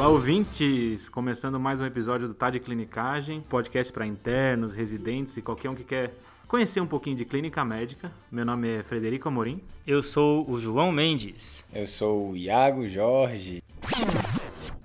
[0.00, 1.10] Olá, ouvintes!
[1.10, 5.74] Começando mais um episódio do Tá de Clinicagem, podcast para internos, residentes e qualquer um
[5.74, 6.14] que quer
[6.48, 8.10] conhecer um pouquinho de clínica médica.
[8.32, 9.60] Meu nome é Frederico Amorim.
[9.86, 11.62] Eu sou o João Mendes.
[11.70, 13.62] Eu sou o Iago Jorge.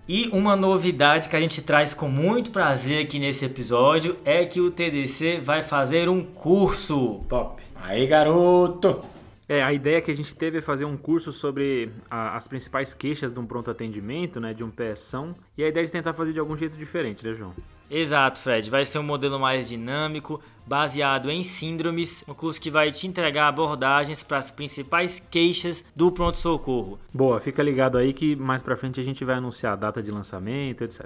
[0.05, 4.59] E uma novidade que a gente traz com muito prazer aqui nesse episódio é que
[4.59, 7.21] o TDC vai fazer um curso.
[7.29, 7.63] Top!
[7.73, 9.14] Aí, garoto!
[9.47, 12.93] É, a ideia que a gente teve é fazer um curso sobre a, as principais
[12.93, 16.13] queixas de um pronto atendimento, né, de um PSão, e a ideia é de tentar
[16.13, 17.53] fazer de algum jeito diferente, né, João?
[17.89, 18.67] Exato, Fred.
[18.69, 23.47] Vai ser um modelo mais dinâmico, baseado em síndromes, um curso que vai te entregar
[23.47, 26.99] abordagens para as principais queixas do pronto-socorro.
[27.13, 30.09] Boa, fica ligado aí que mais pra frente a gente vai anunciar a data de
[30.09, 31.05] lançamento, etc.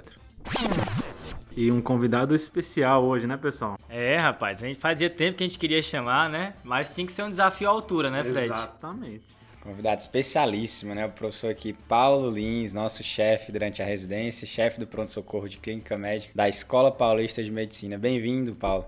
[1.56, 3.78] E um convidado especial hoje, né, pessoal?
[3.88, 6.54] É, rapaz, a gente fazia tempo que a gente queria chamar, né?
[6.62, 8.52] Mas tinha que ser um desafio à altura, né, Fred?
[8.52, 9.24] Exatamente.
[9.60, 11.04] Convidado especialíssimo, né?
[11.06, 15.98] O professor aqui, Paulo Lins, nosso chefe durante a residência, chefe do pronto-socorro de clínica
[15.98, 17.98] médica da Escola Paulista de Medicina.
[17.98, 18.86] Bem-vindo, Paulo.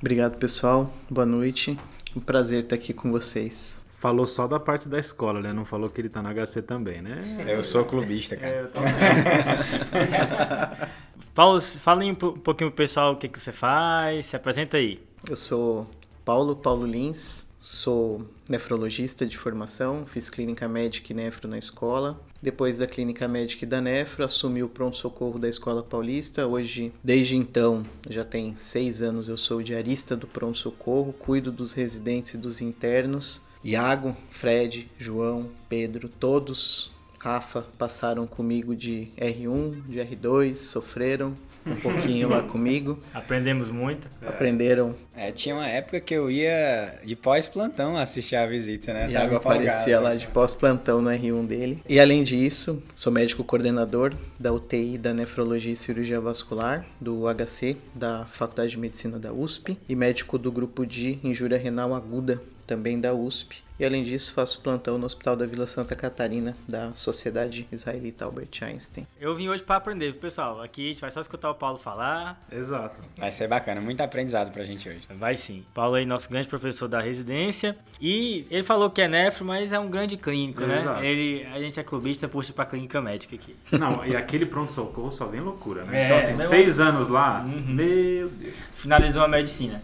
[0.00, 0.90] Obrigado, pessoal.
[1.10, 1.78] Boa noite.
[2.16, 3.82] Um prazer estar aqui com vocês.
[3.96, 5.52] Falou só da parte da escola, né?
[5.52, 7.44] Não falou que ele tá na HC também, né?
[7.46, 8.52] Eu sou clubista, É, cara.
[8.56, 8.92] eu também.
[11.34, 15.00] Paulo, fala um um pouquinho pro pessoal o que, que você faz, se apresenta aí.
[15.28, 15.86] Eu sou
[16.24, 22.20] Paulo, Paulo Lins, sou nefrologista de formação, fiz clínica médica e nefro na escola.
[22.42, 26.44] Depois da clínica médica e da nefro, assumi o pronto-socorro da Escola Paulista.
[26.44, 32.34] Hoje, desde então, já tem seis anos, eu sou diarista do pronto-socorro, cuido dos residentes
[32.34, 33.42] e dos internos.
[33.64, 36.90] Iago, Fred, João, Pedro, todos
[37.22, 44.08] Rafa passaram comigo de R1, de R2, sofreram um pouquinho lá comigo, Aprendemos muito.
[44.26, 44.96] aprenderam.
[45.14, 49.10] É, tinha uma época que eu ia de pós-plantão assistir a visita, né?
[49.10, 51.82] Iago aparecia lá de pós-plantão no R1 dele.
[51.88, 57.76] E além disso, sou médico coordenador da UTI da Nefrologia e Cirurgia Vascular, do HC,
[57.94, 62.98] da Faculdade de Medicina da USP, e médico do grupo de injúria renal aguda, também
[62.98, 63.62] da USP.
[63.78, 68.50] E além disso, faço plantão no Hospital da Vila Santa Catarina, da Sociedade Israelita Albert
[68.62, 69.06] Einstein.
[69.20, 70.62] Eu vim hoje para aprender, viu, pessoal?
[70.62, 72.40] Aqui a gente vai só escutar o Paulo falar.
[72.50, 73.00] Exato.
[73.18, 75.01] Vai ser bacana, muito aprendizado pra gente hoje.
[75.10, 75.64] Vai sim.
[75.74, 77.76] Paulo aí, nosso grande professor da residência.
[78.00, 80.80] E ele falou que é nefro, mas é um grande clínico, né?
[80.80, 81.02] Exato.
[81.04, 83.56] Ele, a gente é clubista, puxa pra clínica médica aqui.
[83.72, 86.02] Não, e aquele pronto-socorro só vem loucura, né?
[86.02, 88.54] É, então, assim, seis anos lá, meu Deus.
[88.76, 89.82] Finalizou a medicina.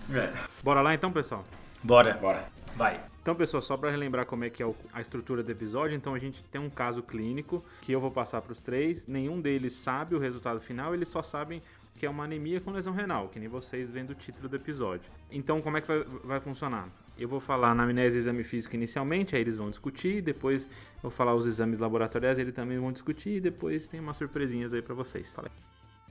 [0.62, 1.44] Bora lá então, pessoal?
[1.82, 2.14] Bora.
[2.14, 2.44] Bora.
[2.76, 3.00] Vai.
[3.20, 6.18] Então, pessoal, só para relembrar como é que é a estrutura do episódio, então a
[6.18, 9.06] gente tem um caso clínico que eu vou passar para os três.
[9.06, 11.62] Nenhum deles sabe o resultado final, eles só sabem
[11.98, 15.10] que é uma anemia com lesão renal, que nem vocês vendo o título do episódio.
[15.30, 16.88] Então, como é que vai, vai funcionar?
[17.18, 21.02] Eu vou falar na amnésia e exame físico inicialmente, aí eles vão discutir, depois eu
[21.02, 24.80] vou falar os exames laboratoriais, eles também vão discutir, e depois tem umas surpresinhas aí
[24.80, 25.34] para vocês.
[25.34, 25.42] Tá?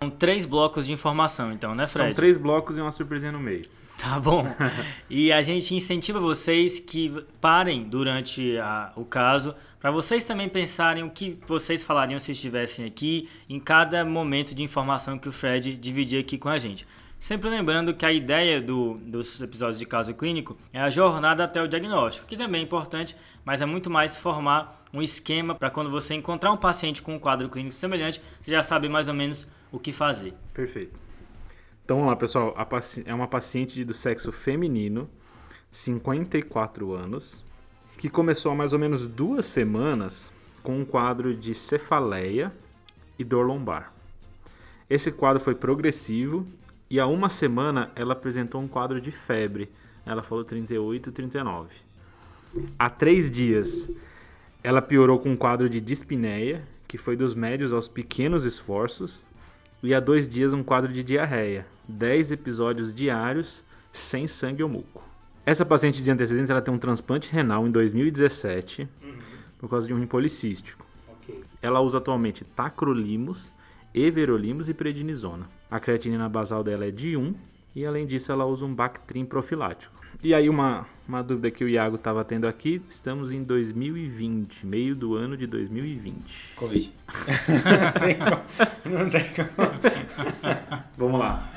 [0.02, 2.10] São três blocos de informação, então, né, Fred?
[2.10, 3.64] São três blocos e uma surpresinha no meio.
[3.98, 4.46] Tá bom.
[5.10, 7.10] E a gente incentiva vocês que
[7.42, 12.86] parem durante a- o caso, para vocês também pensarem o que vocês falariam se estivessem
[12.86, 16.88] aqui em cada momento de informação que o Fred dividir aqui com a gente.
[17.20, 21.62] Sempre lembrando que a ideia do- dos episódios de caso clínico é a jornada até
[21.62, 25.90] o diagnóstico, que também é importante, mas é muito mais formar um esquema para quando
[25.90, 29.48] você encontrar um paciente com um quadro clínico semelhante, você já sabe mais ou menos
[29.72, 30.34] o que fazer.
[30.54, 31.00] Perfeito.
[31.84, 32.56] Então vamos lá, pessoal.
[33.06, 35.10] É uma paciente do sexo feminino,
[35.72, 37.44] 54 anos,
[37.98, 40.32] que começou há mais ou menos duas semanas
[40.62, 42.54] com um quadro de cefaleia
[43.18, 43.92] e dor lombar.
[44.90, 46.48] Esse quadro foi progressivo
[46.90, 49.70] e há uma semana ela apresentou um quadro de febre.
[50.06, 51.76] Ela falou 38, 39.
[52.78, 53.90] Há três dias
[54.64, 59.26] ela piorou com um quadro de dispneia, que foi dos médios aos pequenos esforços,
[59.82, 63.64] e há dois dias um quadro de diarreia, 10 episódios diários
[63.94, 65.08] sem sangue ou muco.
[65.48, 68.86] Essa paciente de antecedentes ela tem um transplante renal em 2017
[69.58, 70.86] por causa de um rim policístico.
[71.62, 73.54] Ela usa atualmente tacrolimus,
[73.96, 75.48] everolimus e prednisona.
[75.72, 77.34] A creatinina basal dela é de 1
[77.74, 79.96] e além disso ela usa um Bactrim profilático.
[80.22, 84.98] E aí uma, uma dúvida que o Iago estava tendo aqui, estamos em 2020, meio
[84.98, 86.56] do ano de 2020.
[86.58, 86.94] Covid.
[88.84, 90.84] Não tem como.
[90.98, 91.50] Vamos lá.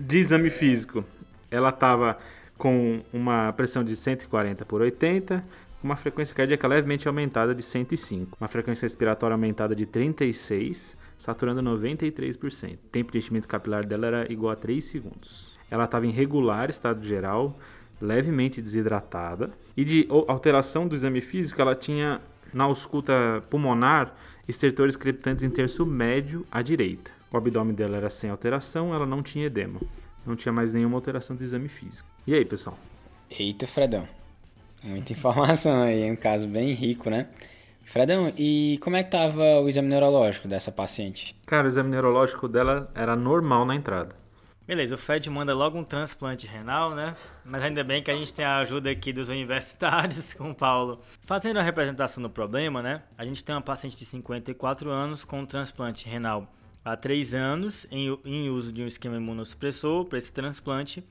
[0.00, 1.04] De exame físico,
[1.48, 2.18] ela estava
[2.56, 5.44] com uma pressão de 140 por 80,
[5.80, 11.62] com uma frequência cardíaca levemente aumentada de 105, uma frequência respiratória aumentada de 36, saturando
[11.62, 12.74] 93%.
[12.74, 15.56] O tempo de enchimento capilar dela era igual a 3 segundos.
[15.70, 17.58] Ela estava em regular estado geral,
[18.00, 19.50] levemente desidratada.
[19.76, 22.20] E de alteração do exame físico, ela tinha
[22.52, 24.14] na ausculta pulmonar
[24.48, 27.10] estertores crepitantes em terço médio à direita.
[27.30, 29.80] O abdômen dela era sem alteração, ela não tinha edema.
[30.26, 32.08] Não tinha mais nenhuma alteração do exame físico.
[32.26, 32.76] E aí, pessoal?
[33.30, 34.08] Eita, Fredão.
[34.82, 37.28] Muita informação aí, é um caso bem rico, né?
[37.84, 41.36] Fredão, e como é que tava o exame neurológico dessa paciente?
[41.46, 44.14] Cara, o exame neurológico dela era normal na entrada.
[44.66, 47.14] Beleza, o Fred manda logo um transplante renal, né?
[47.44, 51.00] Mas ainda bem que a gente tem a ajuda aqui dos universitários com o Paulo.
[51.24, 53.02] Fazendo a representação do problema, né?
[53.16, 56.52] A gente tem uma paciente de 54 anos com um transplante renal
[56.86, 61.02] há 3 anos, em, em uso de um esquema imunossupressor para esse transplante,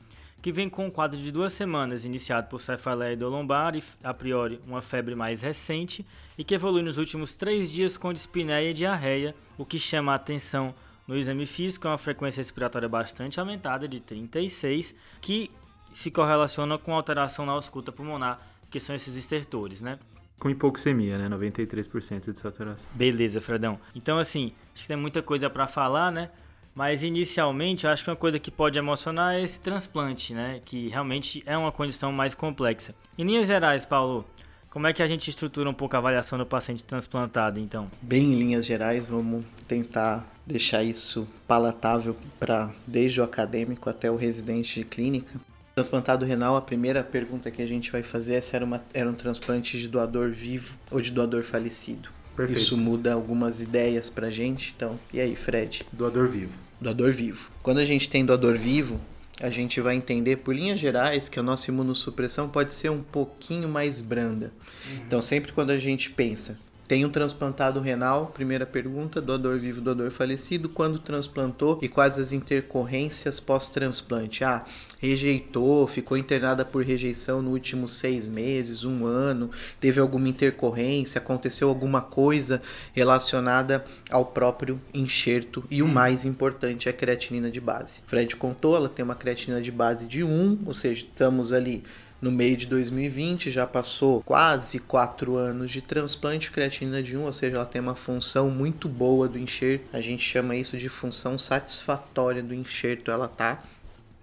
[0.41, 4.61] que vem com um quadro de duas semanas, iniciado por cefaleia lombar e, a priori,
[4.65, 6.05] uma febre mais recente,
[6.37, 10.15] e que evolui nos últimos 3 dias com dispneia e diarreia, o que chama a
[10.15, 10.73] atenção
[11.05, 15.51] no exame físico é uma frequência respiratória bastante aumentada, de 36, que
[15.91, 18.39] se correlaciona com alteração na ausculta pulmonar,
[18.71, 19.99] que são esses estertores, né?
[20.39, 21.29] Com hipoxemia, né?
[21.29, 22.89] 93% de saturação.
[22.93, 23.79] Beleza, Fredão.
[23.95, 26.29] Então, assim, acho que tem muita coisa para falar, né?
[26.75, 30.61] Mas inicialmente, acho que uma coisa que pode emocionar é esse transplante, né?
[30.65, 32.93] Que realmente é uma condição mais complexa.
[33.17, 34.25] Em linhas gerais, Paulo,
[34.69, 37.89] como é que a gente estrutura um pouco a avaliação do paciente transplantado, então?
[38.01, 44.17] Bem em linhas gerais, vamos tentar deixar isso palatável para desde o acadêmico até o
[44.17, 45.39] residente de clínica.
[45.75, 49.09] Transplantado renal, a primeira pergunta que a gente vai fazer é se era, uma, era
[49.09, 52.07] um transplante de doador vivo ou de doador falecido.
[52.33, 52.57] Perfeito.
[52.57, 54.73] Isso muda algumas ideias pra gente.
[54.75, 55.85] Então, e aí, Fred?
[55.91, 56.53] Doador vivo.
[56.79, 57.51] Doador vivo.
[57.61, 59.01] Quando a gente tem doador vivo,
[59.41, 63.67] a gente vai entender por linhas gerais que a nossa imunossupressão pode ser um pouquinho
[63.67, 64.53] mais branda.
[64.89, 64.95] Uhum.
[65.05, 66.57] Então, sempre quando a gente pensa,
[66.87, 72.31] tem um transplantado renal, primeira pergunta, doador vivo, doador falecido, quando transplantou e quais as
[72.31, 74.43] intercorrências pós-transplante?
[74.43, 74.63] Ah,
[74.99, 79.49] rejeitou, ficou internada por rejeição nos últimos seis meses, um ano,
[79.79, 82.61] teve alguma intercorrência, aconteceu alguma coisa
[82.93, 85.91] relacionada ao próprio enxerto e o hum.
[85.91, 88.01] mais importante é a creatinina de base.
[88.05, 91.83] Fred contou, ela tem uma creatinina de base de 1, ou seja, estamos ali
[92.25, 97.23] no meio de 2020, já passou quase 4 anos de transplante de creatinina de 1,
[97.23, 99.85] ou seja, ela tem uma função muito boa do enxerto.
[99.93, 103.11] A gente chama isso de função satisfatória do enxerto.
[103.11, 103.63] Ela tá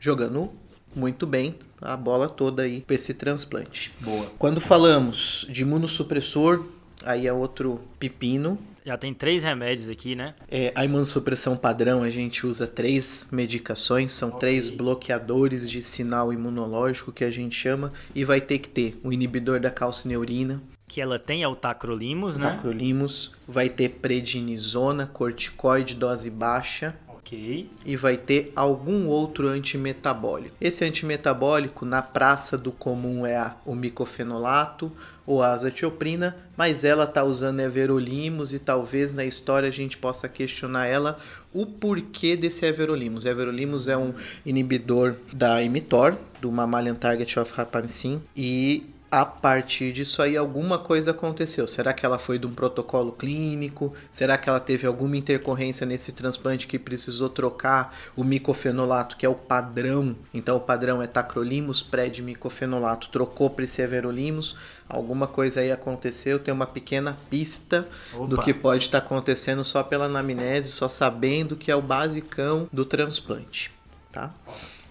[0.00, 0.50] jogando
[0.96, 3.94] muito bem a bola toda aí para esse transplante.
[4.00, 4.26] Boa.
[4.36, 6.66] Quando falamos de imunossupressor,
[7.04, 10.34] aí é outro pepino, já tem três remédios aqui, né?
[10.50, 14.40] É, a imunossupressão padrão, a gente usa três medicações, são okay.
[14.40, 19.12] três bloqueadores de sinal imunológico que a gente chama, e vai ter que ter o
[19.12, 20.62] inibidor da calcineurina.
[20.88, 22.50] Que ela tem é o tacrolimus, né?
[22.50, 27.70] Tacrolimus, vai ter prednisona, corticoide, dose baixa, Ok.
[27.86, 30.56] E vai ter algum outro antimetabólico.
[30.60, 34.92] Esse antimetabólico, na praça do comum, é a, o micofenolato
[35.24, 40.28] ou a azatioprina, mas ela está usando everolimus e talvez na história a gente possa
[40.28, 41.16] questionar ela
[41.54, 43.24] o porquê desse everolimus.
[43.24, 44.12] Everolimus é um
[44.44, 51.10] inibidor da mTOR, do Mammalian Target of Rapamycin, e a partir disso aí alguma coisa
[51.10, 51.68] aconteceu.
[51.68, 53.92] Será que ela foi de um protocolo clínico?
[54.10, 59.28] Será que ela teve alguma intercorrência nesse transplante que precisou trocar o micofenolato, que é
[59.28, 60.16] o padrão?
[60.32, 64.56] Então o padrão é tacrolimus, pré-micofenolato, trocou para esse everolimus.
[64.88, 68.26] Alguma coisa aí aconteceu, tem uma pequena pista Opa.
[68.26, 72.66] do que pode estar tá acontecendo só pela anamnese, só sabendo que é o basicão
[72.72, 73.70] do transplante,
[74.10, 74.32] tá?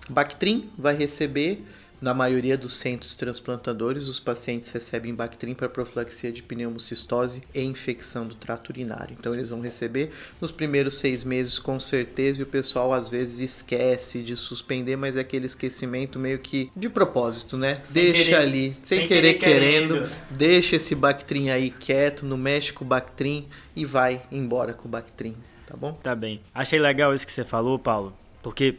[0.08, 1.66] Bactrim vai receber
[2.01, 8.27] na maioria dos centros transplantadores, os pacientes recebem Bactrim para profilaxia de pneumocistose e infecção
[8.27, 9.15] do trato urinário.
[9.17, 13.39] Então, eles vão receber nos primeiros seis meses com certeza e o pessoal às vezes
[13.39, 17.81] esquece de suspender, mas é aquele esquecimento meio que de propósito, né?
[17.84, 22.25] Sem deixa querer, ali, sem, sem querer, querer querendo, querendo, deixa esse Bactrim aí quieto,
[22.25, 25.36] não mexe com o Bactrim e vai embora com o Bactrim,
[25.67, 25.93] tá bom?
[26.01, 26.41] Tá bem.
[26.53, 28.75] Achei legal isso que você falou, Paulo, porque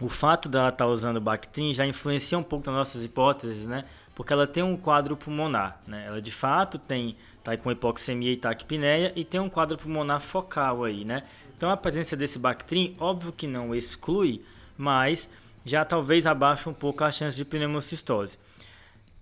[0.00, 3.84] o fato dela estar tá usando Bactrim já influencia um pouco nas nossas hipóteses, né?
[4.14, 6.04] Porque ela tem um quadro pulmonar, né?
[6.06, 10.84] Ela de fato tem tá com hipoxemia e taquipneia e tem um quadro pulmonar focal
[10.84, 11.22] aí, né?
[11.56, 14.42] Então a presença desse Bactrim, óbvio que não exclui,
[14.76, 15.28] mas
[15.64, 18.38] já talvez abaixa um pouco a chance de pneumocistose.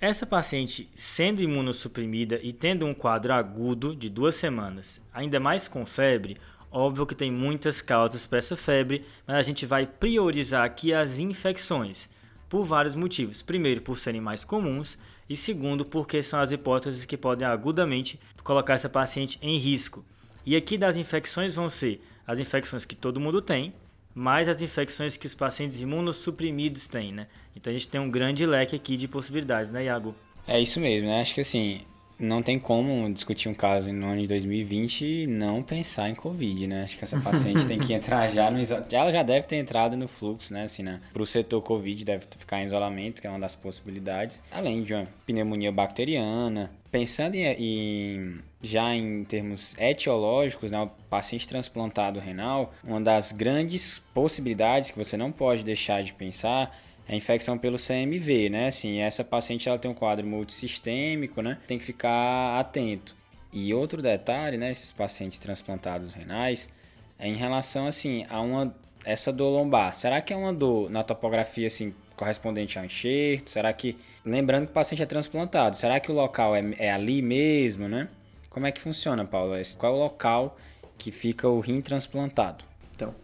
[0.00, 5.86] Essa paciente sendo imunossuprimida e tendo um quadro agudo de duas semanas, ainda mais com
[5.86, 6.38] febre,
[6.72, 11.18] Óbvio que tem muitas causas para essa febre, mas a gente vai priorizar aqui as
[11.18, 12.08] infecções,
[12.48, 13.42] por vários motivos.
[13.42, 14.96] Primeiro, por serem mais comuns,
[15.28, 20.02] e segundo, porque são as hipóteses que podem agudamente colocar essa paciente em risco.
[20.46, 23.74] E aqui das infecções vão ser as infecções que todo mundo tem,
[24.14, 27.26] mais as infecções que os pacientes imunossuprimidos têm, né?
[27.54, 30.14] Então a gente tem um grande leque aqui de possibilidades, né, Iago?
[30.46, 31.20] É isso mesmo, né?
[31.20, 31.82] Acho que assim,
[32.22, 36.66] não tem como discutir um caso no ano de 2020 e não pensar em Covid,
[36.68, 36.84] né?
[36.84, 38.58] Acho que essa paciente tem que entrar já no
[38.92, 40.62] Ela já deve ter entrado no fluxo, né?
[40.62, 41.00] Assim, né?
[41.12, 44.42] Para o setor Covid deve ficar em isolamento, que é uma das possibilidades.
[44.50, 46.70] Além de uma pneumonia bacteriana.
[46.90, 53.98] Pensando em, em já em termos etiológicos, né, o paciente transplantado renal, uma das grandes
[54.14, 58.68] possibilidades que você não pode deixar de pensar a infecção pelo CMV, né?
[58.68, 61.58] Assim, essa paciente ela tem um quadro multissistêmico, né?
[61.66, 63.14] Tem que ficar atento.
[63.52, 66.70] E outro detalhe, né, esses pacientes transplantados renais,
[67.18, 69.92] é em relação assim a uma essa dor lombar.
[69.92, 73.50] Será que é uma dor na topografia assim correspondente ao enxerto?
[73.50, 77.20] Será que lembrando que o paciente é transplantado, será que o local é, é ali
[77.20, 78.08] mesmo, né?
[78.48, 79.54] Como é que funciona, Paulo?
[79.76, 80.56] Qual é o local
[80.96, 82.64] que fica o rim transplantado?
[82.94, 83.14] Então,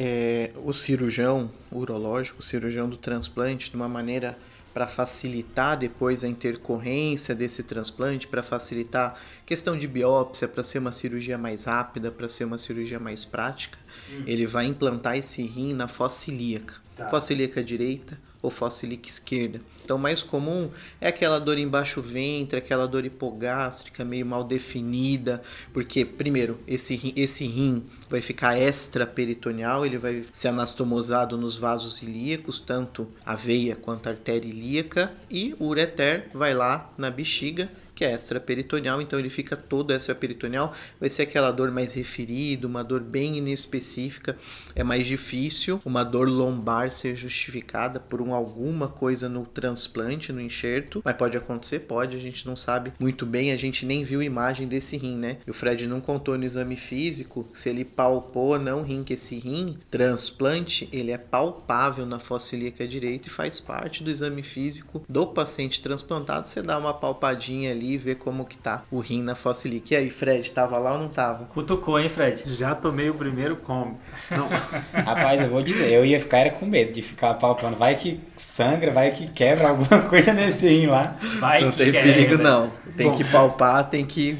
[0.00, 4.38] é, o cirurgião urológico, o cirurgião do transplante, de uma maneira
[4.72, 10.92] para facilitar depois a intercorrência desse transplante, para facilitar questão de biópsia, para ser uma
[10.92, 13.76] cirurgia mais rápida, para ser uma cirurgia mais prática,
[14.08, 14.22] uhum.
[14.24, 16.76] ele vai implantar esse rim na fossa ilíaca.
[16.94, 17.08] Tá.
[17.08, 19.60] Fossa ilíaca direita ou fossa ilíaca esquerda.
[19.84, 25.42] Então, o mais comum é aquela dor embaixo ventre, aquela dor hipogástrica meio mal definida,
[25.72, 32.02] porque, primeiro, esse rim, esse rim vai ficar extraperitoneal, ele vai ser anastomosado nos vasos
[32.02, 37.68] ilíacos, tanto a veia quanto a artéria ilíaca, e o ureter vai lá na bexiga
[37.98, 42.84] que é extraperitoneal, então ele fica todo extraperitoneal, vai ser aquela dor mais referida, uma
[42.84, 44.38] dor bem inespecífica,
[44.72, 50.40] é mais difícil uma dor lombar ser justificada por um, alguma coisa no transplante, no
[50.40, 54.22] enxerto, mas pode acontecer, pode, a gente não sabe muito bem, a gente nem viu
[54.22, 55.38] imagem desse rim, né?
[55.44, 59.14] E o Fred não contou no exame físico se ele palpou ou não rim, que
[59.14, 64.44] esse rim transplante, ele é palpável na fossa ilíaca direita e faz parte do exame
[64.44, 68.84] físico do paciente transplantado, você dá uma palpadinha ali ali e ver como que tá
[68.90, 69.92] o rim na fossilic.
[69.92, 71.46] E aí, Fred, tava lá ou não tava?
[71.46, 72.42] Cutucou, hein, Fred?
[72.54, 73.98] Já tomei o primeiro combo.
[74.30, 74.48] Não.
[74.92, 77.76] Rapaz, eu vou dizer, eu ia ficar era com medo de ficar palpando.
[77.76, 81.16] Vai que sangra, vai que quebra alguma coisa nesse rim lá.
[81.38, 82.12] Vai não tem quebra.
[82.12, 82.70] perigo, não.
[82.96, 83.16] Tem Bom.
[83.16, 84.38] que palpar, tem que...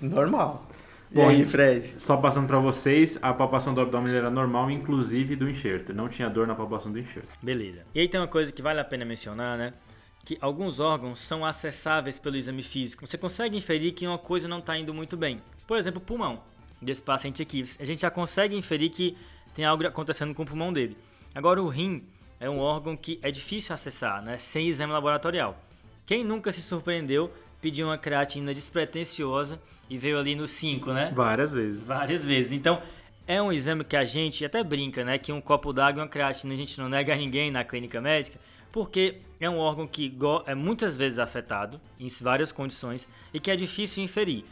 [0.00, 0.66] Normal.
[1.10, 1.94] E Bom, aí, Fred?
[1.98, 5.92] Só passando para vocês, a palpação do abdômen era normal, inclusive do enxerto.
[5.92, 7.28] Não tinha dor na palpação do enxerto.
[7.42, 7.80] Beleza.
[7.94, 9.74] E aí tem uma coisa que vale a pena mencionar, né?
[10.24, 13.06] Que alguns órgãos são acessáveis pelo exame físico.
[13.06, 15.42] Você consegue inferir que uma coisa não está indo muito bem.
[15.66, 16.40] Por exemplo, o pulmão
[16.80, 17.64] desse paciente aqui.
[17.78, 19.16] A gente já consegue inferir que
[19.54, 20.96] tem algo acontecendo com o pulmão dele.
[21.34, 22.04] Agora, o rim
[22.38, 25.56] é um órgão que é difícil acessar, né, sem exame laboratorial.
[26.04, 31.12] Quem nunca se surpreendeu pediu uma creatina despretensiosa e veio ali no 5, né?
[31.14, 31.86] Várias vezes.
[31.86, 32.52] Várias vezes.
[32.52, 32.82] Então,
[33.26, 35.16] é um exame que a gente até brinca, né?
[35.16, 38.00] Que um copo d'água e uma creatina a gente não nega a ninguém na clínica
[38.00, 38.38] médica
[38.72, 40.12] porque é um órgão que
[40.46, 44.44] é muitas vezes afetado em várias condições e que é difícil inferir.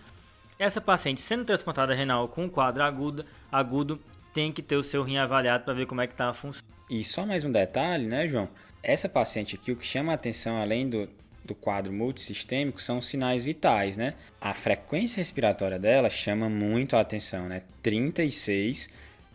[0.59, 3.99] Essa paciente sendo transplantada renal com um quadro agudo, agudo
[4.35, 6.63] tem que ter o seu rim avaliado para ver como é que está a função.
[6.89, 8.49] E só mais um detalhe, né, João?
[8.83, 11.09] Essa paciente aqui, o que chama a atenção além do,
[11.45, 14.15] do quadro multissistêmico são os sinais vitais, né?
[14.41, 17.63] A frequência respiratória dela chama muito a atenção, né?
[17.83, 18.91] 36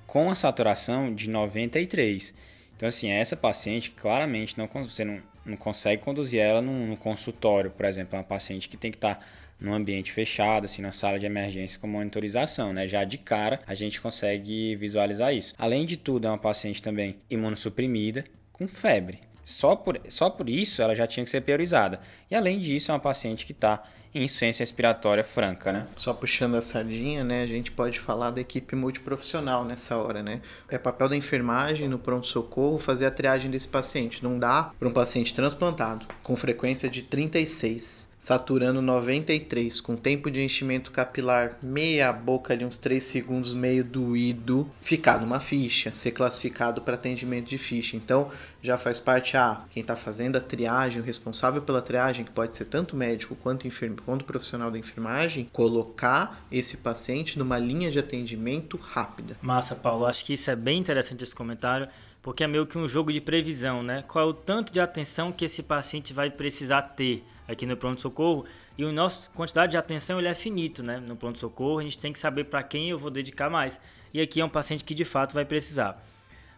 [0.06, 2.34] com a saturação de 93.
[2.76, 7.86] Então, assim, essa paciente, claramente, não, você não, não consegue conduzir ela no consultório, por
[7.86, 9.26] exemplo, é uma paciente que tem que estar
[9.60, 12.88] num ambiente fechado, assim, na sala de emergência com monitorização, né?
[12.88, 15.56] Já de cara a gente consegue visualizar isso.
[15.58, 19.20] Além de tudo, é uma paciente também imunossuprimida, com febre.
[19.46, 22.00] Só por, só por isso ela já tinha que ser priorizada.
[22.30, 23.84] E além disso, é uma paciente que está
[24.24, 25.88] insuficiência respiratória franca, né?
[25.98, 27.44] Só puxando a sardinha, né?
[27.44, 30.42] A gente pode falar da equipe multiprofissional nessa hora, né?
[30.70, 34.24] É papel da enfermagem no pronto-socorro fazer a triagem desse paciente.
[34.24, 40.42] Não dá para um paciente transplantado com frequência de 36 saturando 93, com tempo de
[40.42, 46.82] enchimento capilar meia boca de uns 3 segundos, meio doído, ficar numa ficha, ser classificado
[46.82, 47.96] para atendimento de ficha.
[47.96, 48.32] Então,
[48.64, 52.32] já faz parte a ah, quem está fazendo a triagem, o responsável pela triagem, que
[52.32, 57.92] pode ser tanto médico quanto enfermeiro, quanto profissional da enfermagem, colocar esse paciente numa linha
[57.92, 59.38] de atendimento rápida.
[59.40, 61.88] Massa, Paulo, acho que isso é bem interessante esse comentário
[62.24, 64.04] porque é meio que um jogo de previsão, né?
[64.08, 68.46] Qual é o tanto de atenção que esse paciente vai precisar ter aqui no pronto-socorro?
[68.78, 71.00] E o nosso quantidade de atenção ele é finito, né?
[71.00, 73.80] No pronto-socorro a gente tem que saber para quem eu vou dedicar mais.
[74.14, 76.04] E aqui é um paciente que de fato vai precisar.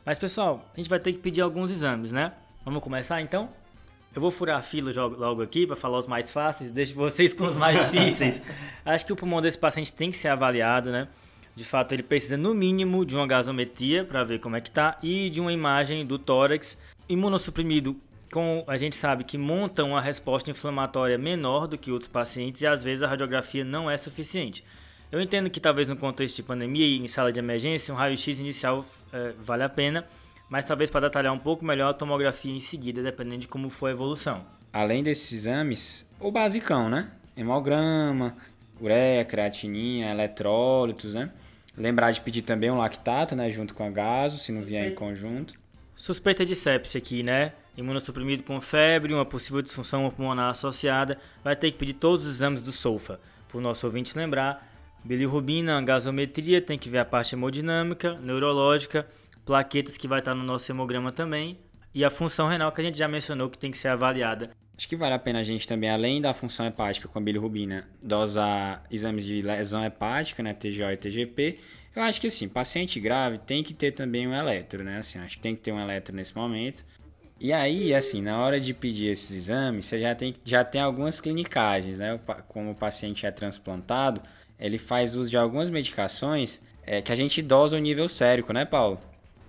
[0.05, 2.33] Mas pessoal, a gente vai ter que pedir alguns exames, né?
[2.63, 3.49] Vamos começar então?
[4.15, 7.45] Eu vou furar a fila logo aqui para falar os mais fáceis, deixo vocês com
[7.45, 8.41] os mais difíceis.
[8.83, 11.07] Acho que o pulmão desse paciente tem que ser avaliado, né?
[11.55, 14.97] De fato, ele precisa no mínimo de uma gasometria para ver como é que tá
[15.01, 16.77] e de uma imagem do tórax
[17.09, 17.95] imunossuprimido
[18.37, 22.67] com, a gente sabe que montam uma resposta inflamatória menor do que outros pacientes e
[22.67, 24.63] às vezes a radiografia não é suficiente.
[25.11, 28.37] Eu entendo que talvez no contexto de pandemia e em sala de emergência, um raio-x
[28.37, 30.05] inicial é, vale a pena,
[30.51, 33.87] mas talvez para detalhar um pouco melhor a tomografia em seguida, dependendo de como for
[33.87, 34.45] a evolução.
[34.71, 37.09] Além desses exames, o basicão, né?
[37.35, 38.37] Hemograma,
[38.79, 41.31] ureia, creatininha, eletrólitos, né?
[41.75, 43.49] Lembrar de pedir também um lactato, né?
[43.49, 45.55] Junto com a gaso, se não vier em conjunto.
[45.97, 47.53] Suspeita de sepse aqui, né?
[47.75, 52.61] Imunossuprimido com febre, uma possível disfunção pulmonar associada, vai ter que pedir todos os exames
[52.61, 53.19] do SOFA.
[53.47, 54.71] Para o nosso ouvinte lembrar,
[55.03, 59.07] bilirrubina, gasometria, tem que ver a parte hemodinâmica, neurológica,
[59.43, 61.57] plaquetas que vai estar no nosso hemograma também,
[61.93, 64.51] e a função renal que a gente já mencionou que tem que ser avaliada.
[64.77, 67.87] Acho que vale a pena a gente também, além da função hepática com a bilirrubina,
[68.01, 71.57] dosar exames de lesão hepática, né, TGO e TGP.
[71.97, 74.99] Eu acho que assim, paciente grave tem que ter também um eletro, né?
[74.99, 76.85] Assim, acho que tem que ter um eletro nesse momento.
[77.39, 81.19] E aí, assim, na hora de pedir esses exames, você já tem, já tem algumas
[81.19, 82.19] clinicagens, né?
[82.49, 84.21] Como o paciente é transplantado,
[84.59, 88.63] ele faz uso de algumas medicações é, que a gente dosa o nível sérico, né,
[88.63, 88.99] Paulo?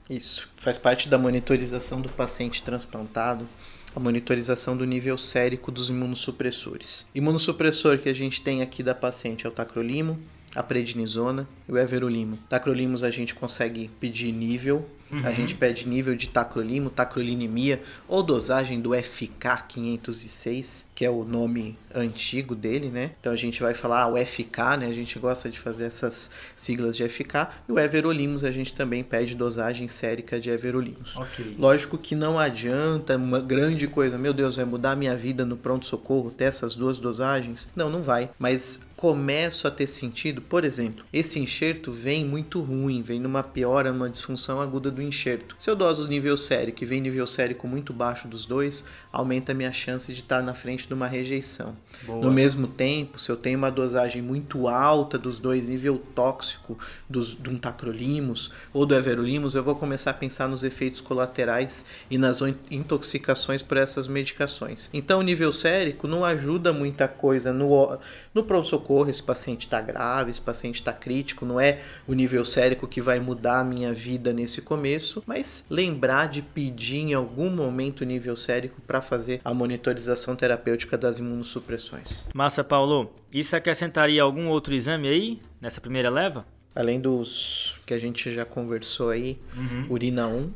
[0.09, 0.49] Isso.
[0.57, 3.47] Faz parte da monitorização do paciente transplantado,
[3.95, 7.07] a monitorização do nível sérico dos imunossupressores.
[7.15, 10.19] Imunossupressor que a gente tem aqui da paciente é o tacrolimo,
[10.55, 12.39] a prednisona e o everolimo.
[12.49, 15.27] Tacrolimos a gente consegue pedir nível, uhum.
[15.27, 21.25] a gente pede nível de tacrolimo, tacrolinemia ou dosagem do FK 506, que é o
[21.25, 23.13] nome antigo dele, né?
[23.21, 24.87] Então a gente vai falar ah, o FK, né?
[24.87, 27.49] A gente gosta de fazer essas siglas de FK.
[27.69, 31.17] E o everolimus a gente também pede dosagem sérica de everolimus.
[31.17, 31.57] Okay.
[31.59, 36.31] Lógico que não adianta uma grande coisa, meu Deus, vai mudar minha vida no pronto-socorro
[36.31, 37.71] ter essas duas dosagens?
[37.75, 38.31] Não, não vai.
[38.39, 43.93] Mas começo a ter sentido, por exemplo, esse enxerto vem muito ruim, vem numa piora,
[43.93, 45.55] numa disfunção aguda do enxerto.
[45.57, 49.55] Se eu doso nível sérico e vem nível sérico muito baixo dos dois, aumenta a
[49.55, 51.77] minha chance de estar na frente de uma rejeição.
[52.05, 52.21] Boa.
[52.21, 56.77] No mesmo tempo, se eu tenho uma dosagem muito alta dos dois, nível tóxico
[57.09, 62.19] dos, um tacrolimus ou do everolimus, eu vou começar a pensar nos efeitos colaterais e
[62.19, 64.91] nas intoxicações por essas medicações.
[64.93, 67.97] Então, o nível sérico não ajuda muita coisa no,
[68.35, 72.45] no pronto-socorro socorro, esse paciente está grave, esse paciente está crítico, não é o nível
[72.45, 77.51] sérico que vai mudar a minha vida nesse começo, mas lembrar de pedir em algum
[77.51, 82.25] momento o nível sérico para fazer a monitorização terapêutica das imunossupressões.
[82.33, 83.13] Massa, Paulo.
[83.33, 86.47] Isso acrescentaria algum outro exame aí nessa primeira leva?
[86.75, 89.87] Além dos que a gente já conversou aí, uhum.
[89.91, 90.51] urina 1.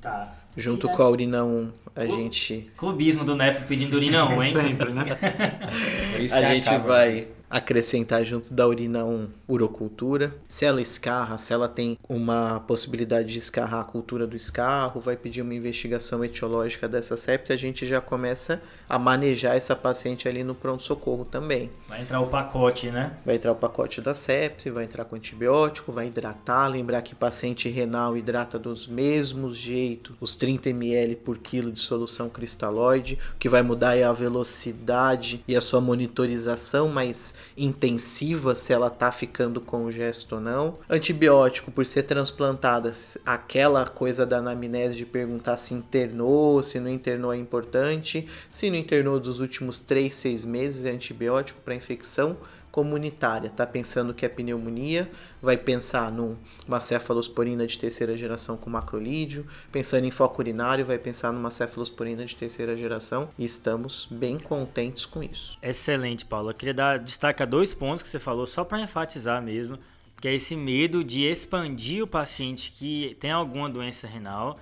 [0.00, 0.34] Tá.
[0.54, 2.70] Junto com a urina 1, a gente.
[2.76, 4.52] Clubismo do NEF pedindo urina 1, hein?
[4.60, 5.04] Sempre, né?
[6.32, 6.86] a gente acaba.
[6.88, 10.34] vai acrescentar junto da urina um urocultura.
[10.48, 15.16] Se ela escarra, se ela tem uma possibilidade de escarrar a cultura do escarro, vai
[15.16, 20.42] pedir uma investigação etiológica dessa sepse, a gente já começa a manejar essa paciente ali
[20.42, 21.70] no pronto-socorro também.
[21.86, 23.18] Vai entrar o pacote, né?
[23.24, 27.68] Vai entrar o pacote da sepse, vai entrar com antibiótico, vai hidratar, lembrar que paciente
[27.68, 33.48] renal hidrata dos mesmos jeitos, os 30 ml por quilo de solução cristalóide, o que
[33.48, 39.60] vai mudar é a velocidade e a sua monitorização, mas intensiva se ela tá ficando
[39.60, 40.78] com o gesto ou não.
[40.88, 42.92] Antibiótico, por ser transplantada,
[43.24, 48.28] aquela coisa da anamnese de perguntar se internou, se não internou é importante.
[48.50, 52.36] Se não internou dos últimos 3, 6 meses, é antibiótico para infecção
[52.72, 53.50] comunitária.
[53.50, 55.08] Tá pensando que é pneumonia,
[55.42, 61.30] vai pensar numa cefalosporina de terceira geração com macrolídeo, pensando em foco urinário, vai pensar
[61.32, 65.58] numa cefalosporina de terceira geração e estamos bem contentes com isso.
[65.62, 66.50] Excelente, Paulo.
[66.50, 66.98] Eu queria dar
[67.46, 69.78] dois pontos que você falou, só para enfatizar mesmo,
[70.18, 74.58] que é esse medo de expandir o paciente que tem alguma doença renal.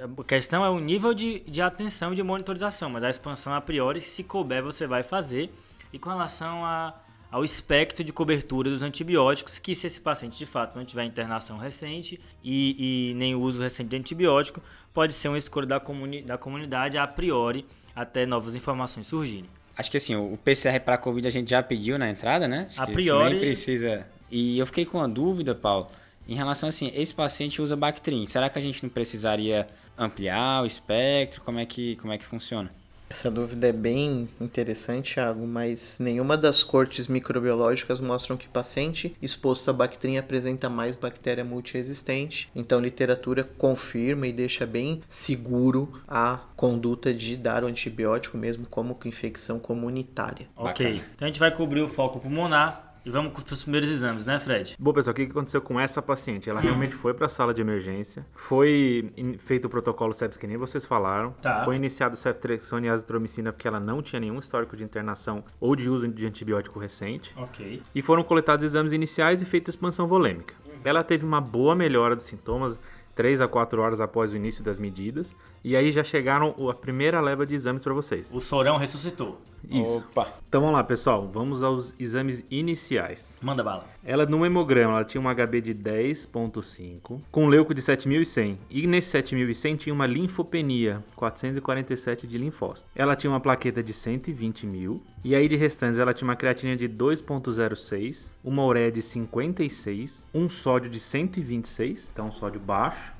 [0.00, 3.60] A questão é o nível de, de atenção e de monitorização, mas a expansão a
[3.60, 5.52] priori, se couber, você vai fazer.
[5.92, 6.94] E com relação a
[7.32, 11.56] ao espectro de cobertura dos antibióticos, que se esse paciente de fato não tiver internação
[11.56, 16.36] recente e, e nem uso recente de antibiótico, pode ser uma escolha da, comuni da
[16.36, 17.64] comunidade a priori
[17.96, 19.48] até novas informações surgirem.
[19.74, 22.66] Acho que assim, o PCR para Covid a gente já pediu na entrada, né?
[22.68, 23.30] Acho a priori.
[23.30, 24.06] Nem precisa.
[24.30, 25.88] E eu fiquei com uma dúvida, Paulo,
[26.28, 28.26] em relação assim, esse paciente usa Bactrim.
[28.26, 29.66] Será que a gente não precisaria
[29.96, 31.40] ampliar o espectro?
[31.40, 32.70] Como é que, como é que funciona?
[33.12, 39.68] Essa dúvida é bem interessante, Thiago, mas nenhuma das cortes microbiológicas mostram que paciente exposto
[39.68, 42.50] a bactrim apresenta mais bactéria multiresistente.
[42.56, 48.94] Então, literatura confirma e deixa bem seguro a conduta de dar o antibiótico mesmo como
[48.94, 50.48] com infecção comunitária.
[50.56, 50.86] Ok.
[50.86, 51.06] Bacana.
[51.14, 54.38] Então a gente vai cobrir o foco pulmonar E vamos para os primeiros exames, né,
[54.38, 54.76] Fred?
[54.78, 56.48] Bom, pessoal, o que aconteceu com essa paciente?
[56.48, 60.56] Ela realmente foi para a sala de emergência, foi feito o protocolo sepsis que nem
[60.56, 61.64] vocês falaram, Tá.
[61.64, 65.90] foi iniciado ceftriaxona e azitromicina porque ela não tinha nenhum histórico de internação ou de
[65.90, 67.34] uso de antibiótico recente.
[67.36, 67.82] Ok.
[67.92, 70.54] E foram coletados exames iniciais e feita expansão volêmica.
[70.84, 72.78] Ela teve uma boa melhora dos sintomas
[73.14, 75.34] 3 a 4 horas após o início das medidas.
[75.64, 78.32] E aí já chegaram a primeira leva de exames para vocês.
[78.32, 79.40] O sorão ressuscitou.
[79.70, 79.98] Isso.
[79.98, 80.28] Opa!
[80.48, 81.28] Então vamos lá, pessoal.
[81.32, 83.36] Vamos aos exames iniciais.
[83.40, 83.86] Manda bala.
[84.04, 88.58] Ela no hemograma, ela tinha um HB de 10.5, com leuco de 7100.
[88.68, 92.88] E nesse 7100 tinha uma linfopenia, 447 de linfócito.
[92.94, 95.00] Ela tinha uma plaqueta de 120 mil.
[95.24, 100.48] E aí de restantes, ela tinha uma creatina de 2.06, uma ureia de 56, um
[100.48, 103.14] sódio de 126, então um sódio baixo,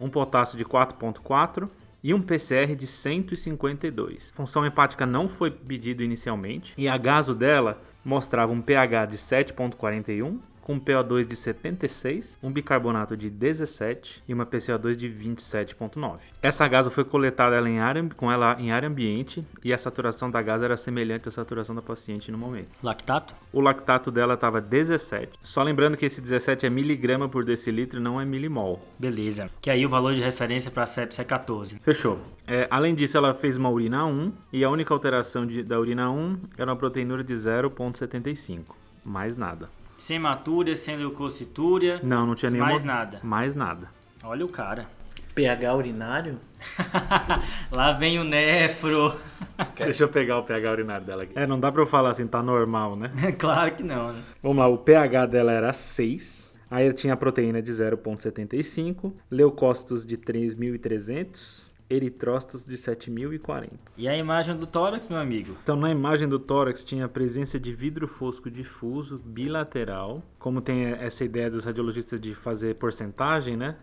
[0.00, 1.68] um potássio de 4.4
[2.02, 4.30] e um PCR de 152.
[4.30, 10.38] Função hepática não foi pedido inicialmente e a gaso dela mostrava um pH de 7.41
[10.62, 16.18] com um PO2 de 76, um bicarbonato de 17 e uma PCO2 de 27.9.
[16.42, 20.30] Essa gaso foi coletada ela em área, com ela em área ambiente e a saturação
[20.30, 22.68] da gás era semelhante à saturação da paciente no momento.
[22.82, 23.34] Lactato?
[23.52, 25.38] O lactato dela estava 17.
[25.42, 28.80] Só lembrando que esse 17 é miligrama por decilitro não é milimol.
[28.98, 29.50] Beleza.
[29.60, 31.78] Que aí o valor de referência para sepsia é 14.
[31.80, 32.20] Fechou.
[32.46, 36.10] É, além disso, ela fez uma urina 1 e a única alteração de- da urina
[36.10, 38.76] 1 era uma proteinúria de 0,75.
[39.04, 39.68] Mais nada.
[40.00, 42.00] Sem hematúria, sem leucocitúria.
[42.02, 42.70] Não, não tinha nenhuma.
[42.70, 43.20] Mais nada.
[43.22, 43.88] Mais nada.
[44.24, 44.86] Olha o cara.
[45.34, 46.40] pH urinário?
[47.70, 49.14] Lá vem o nefro.
[49.76, 51.38] Deixa eu pegar o pH urinário dela aqui.
[51.38, 53.10] É, não dá pra eu falar assim, tá normal, né?
[53.38, 54.22] claro que não, né?
[54.42, 56.54] Vamos lá, o pH dela era 6.
[56.70, 63.70] Aí ela tinha a proteína de 0,75, leucócitos de 3.300, eritrócitos de 7.040.
[63.98, 65.56] E a imagem do tórax, meu amigo?
[65.62, 70.84] Então, na imagem do tórax tinha a presença de vidro fosco difuso bilateral, como tem
[70.84, 73.76] essa ideia dos radiologistas de fazer porcentagem, né?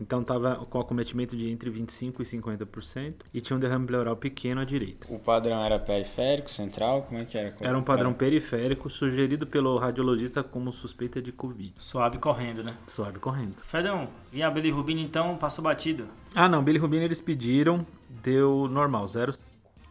[0.00, 4.62] Então tava com acometimento de entre 25 e 50% e tinha um derrame pleural pequeno
[4.62, 5.06] à direita.
[5.10, 7.02] O padrão era periférico, central?
[7.02, 7.54] Como é que era?
[7.60, 11.74] Era um padrão periférico sugerido pelo radiologista como suspeita de Covid.
[11.76, 12.78] Suave correndo, né?
[12.86, 13.56] Suave correndo.
[13.56, 16.08] Fredão, e a bilirrubina então passou batido?
[16.34, 19.34] Ah, não, bilirrubina eles pediram, deu normal, zero.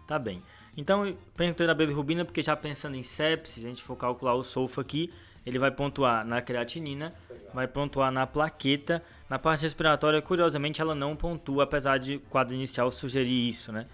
[0.08, 0.42] Tá bem.
[0.76, 4.82] Então, perguntei da bilirrubina porque já pensando em sepsis, a gente for calcular o sulfo
[4.82, 5.14] aqui,
[5.46, 7.14] ele vai pontuar na creatinina,
[7.54, 9.04] vai pontuar na plaqueta.
[9.30, 13.86] Na parte respiratória, curiosamente, ela não pontua, apesar de o quadro inicial sugerir isso, né?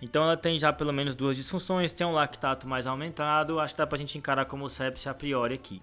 [0.00, 3.78] Então ela tem já pelo menos duas disfunções, tem um lactato mais aumentado, acho que
[3.78, 5.82] dá pra gente encarar como sepsis a priori aqui.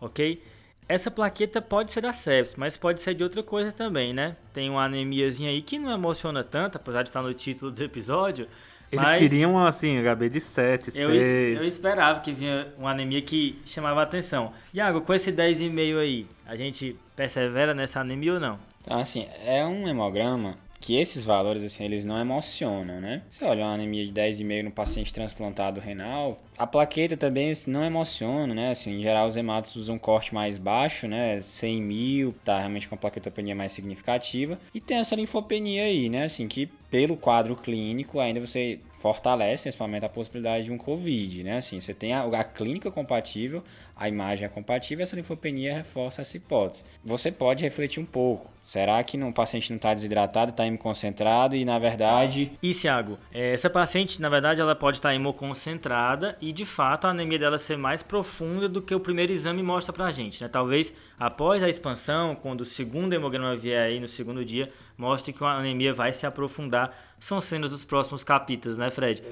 [0.00, 0.42] Ok?
[0.88, 4.36] Essa plaqueta pode ser da sepsis, mas pode ser de outra coisa também, né?
[4.52, 8.48] Tem uma anemiazinha aí que não emociona tanto, apesar de estar no título do episódio.
[8.90, 11.60] Eles mas queriam, assim, HB de 7, eu, es- 6.
[11.60, 14.52] eu esperava que vinha uma anemia que chamava a atenção.
[14.72, 18.58] Iago, com esse 10,5 aí, a gente persevera nessa anemia ou não?
[18.82, 23.22] Então, assim, é um hemograma que esses valores, assim, eles não emocionam, né?
[23.28, 28.54] Você olha uma anemia de 10,5 no paciente transplantado renal, a plaqueta também não emociona,
[28.54, 28.70] né?
[28.70, 31.42] Assim, em geral, os hematos usam um corte mais baixo, né?
[31.42, 34.60] 100 mil, tá realmente com a plaquetopenia mais significativa.
[34.72, 36.22] E tem essa linfopenia aí, né?
[36.22, 41.58] Assim, que pelo quadro clínico ainda você fortalece momento a possibilidade de um COVID, né?
[41.58, 43.62] Assim, você tem a, a clínica compatível,
[43.96, 46.84] a imagem é compatível, essa linfopenia reforça essa hipótese.
[47.04, 48.50] Você pode refletir um pouco.
[48.62, 53.16] Será que no- o paciente não está desidratado, está hemoconcentrado e na verdade Isso, Iago.
[53.32, 57.58] É, Essa paciente, na verdade, ela pode estar hemoconcentrada e, de fato, a anemia dela
[57.58, 60.48] ser mais profunda do que o primeiro exame mostra pra gente, né?
[60.48, 65.42] Talvez após a expansão, quando o segundo hemograma vier aí no segundo dia, mostre que
[65.44, 66.94] a anemia vai se aprofundar.
[67.18, 69.22] São cenas dos próximos capítulos, né, Fred?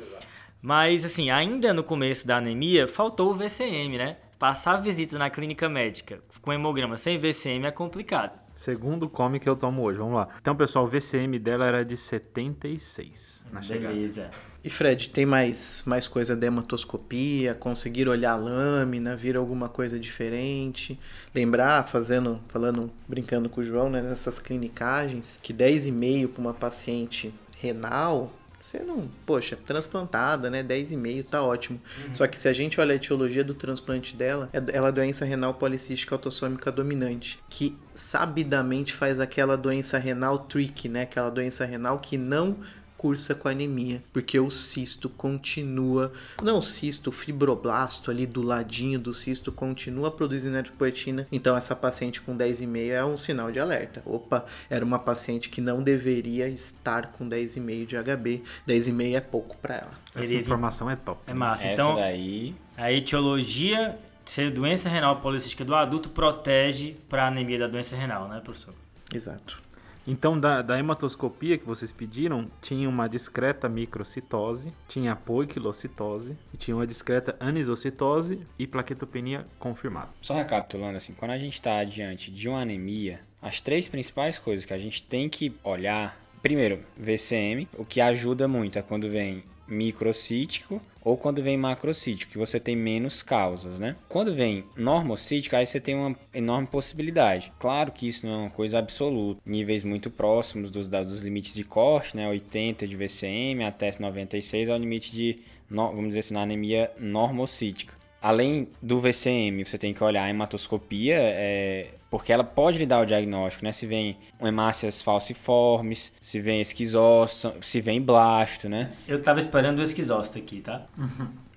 [0.64, 4.16] Mas, assim, ainda no começo da anemia, faltou o VCM, né?
[4.38, 8.32] Passar a visita na clínica médica com hemograma sem VCM é complicado.
[8.54, 10.28] Segundo come que eu tomo hoje, vamos lá.
[10.40, 13.92] Então, pessoal, o VCM dela era de 76 na chegada.
[13.92, 14.30] Beleza.
[14.64, 17.54] E Fred, tem mais, mais coisa da hematoscopia?
[17.54, 20.98] Conseguir olhar a lâmina, vir alguma coisa diferente?
[21.34, 27.34] Lembrar, fazendo, falando, brincando com o João, né, nessas clinicagens, que 10,5 para uma paciente
[27.60, 28.32] renal,
[28.64, 30.62] você não, poxa, transplantada, né?
[30.62, 31.78] 10,5 tá ótimo.
[32.14, 35.26] Só que se a gente olha a etiologia do transplante dela, é- ela é doença
[35.26, 41.02] renal policística autossômica dominante, que sabidamente faz aquela doença renal trick, né?
[41.02, 42.56] Aquela doença renal que não
[43.04, 46.10] cursa com anemia, porque o cisto continua,
[46.42, 51.28] não o cisto, o fibroblasto ali do ladinho do cisto continua produzindo eritropoetina.
[51.30, 54.02] Então essa paciente com 10,5 é um sinal de alerta.
[54.06, 58.42] Opa, era uma paciente que não deveria estar com 10,5 de HB.
[58.66, 59.92] 10,5 é pouco para ela.
[60.14, 61.20] Essa informação é top.
[61.26, 61.64] É massa.
[61.64, 67.66] essa Então, daí a etiologia ser doença renal policística do adulto protege para anemia da
[67.66, 68.72] doença renal, né, professor?
[69.14, 69.63] Exato.
[70.06, 76.76] Então, da, da hematoscopia que vocês pediram, tinha uma discreta microcitose, tinha poiquilocitose, e tinha
[76.76, 80.10] uma discreta anisocitose e plaquetopenia confirmada.
[80.20, 84.64] Só recapitulando assim, quando a gente está diante de uma anemia, as três principais coisas
[84.64, 89.44] que a gente tem que olhar, primeiro, VCM, o que ajuda muito é quando vem
[89.66, 93.94] microcítico ou quando vem macrocítico, que você tem menos causas, né?
[94.08, 97.52] Quando vem normocítico, aí você tem uma enorme possibilidade.
[97.58, 101.62] Claro que isso não é uma coisa absoluta, níveis muito próximos dos, dos limites de
[101.62, 102.26] corte, né?
[102.26, 105.38] 80 de VCM até 96 é o limite de,
[105.68, 107.94] vamos dizer assim, na anemia normocítica.
[108.22, 113.00] Além do VCM, você tem que olhar a hematoscopia, é, porque ela pode lhe dar
[113.00, 113.72] o diagnóstico, né?
[113.72, 118.92] Se vem hemácias falciformes, se vem esquizóstomo, se vem blasto, né?
[119.08, 120.86] Eu tava esperando o esquizóstomo aqui, tá?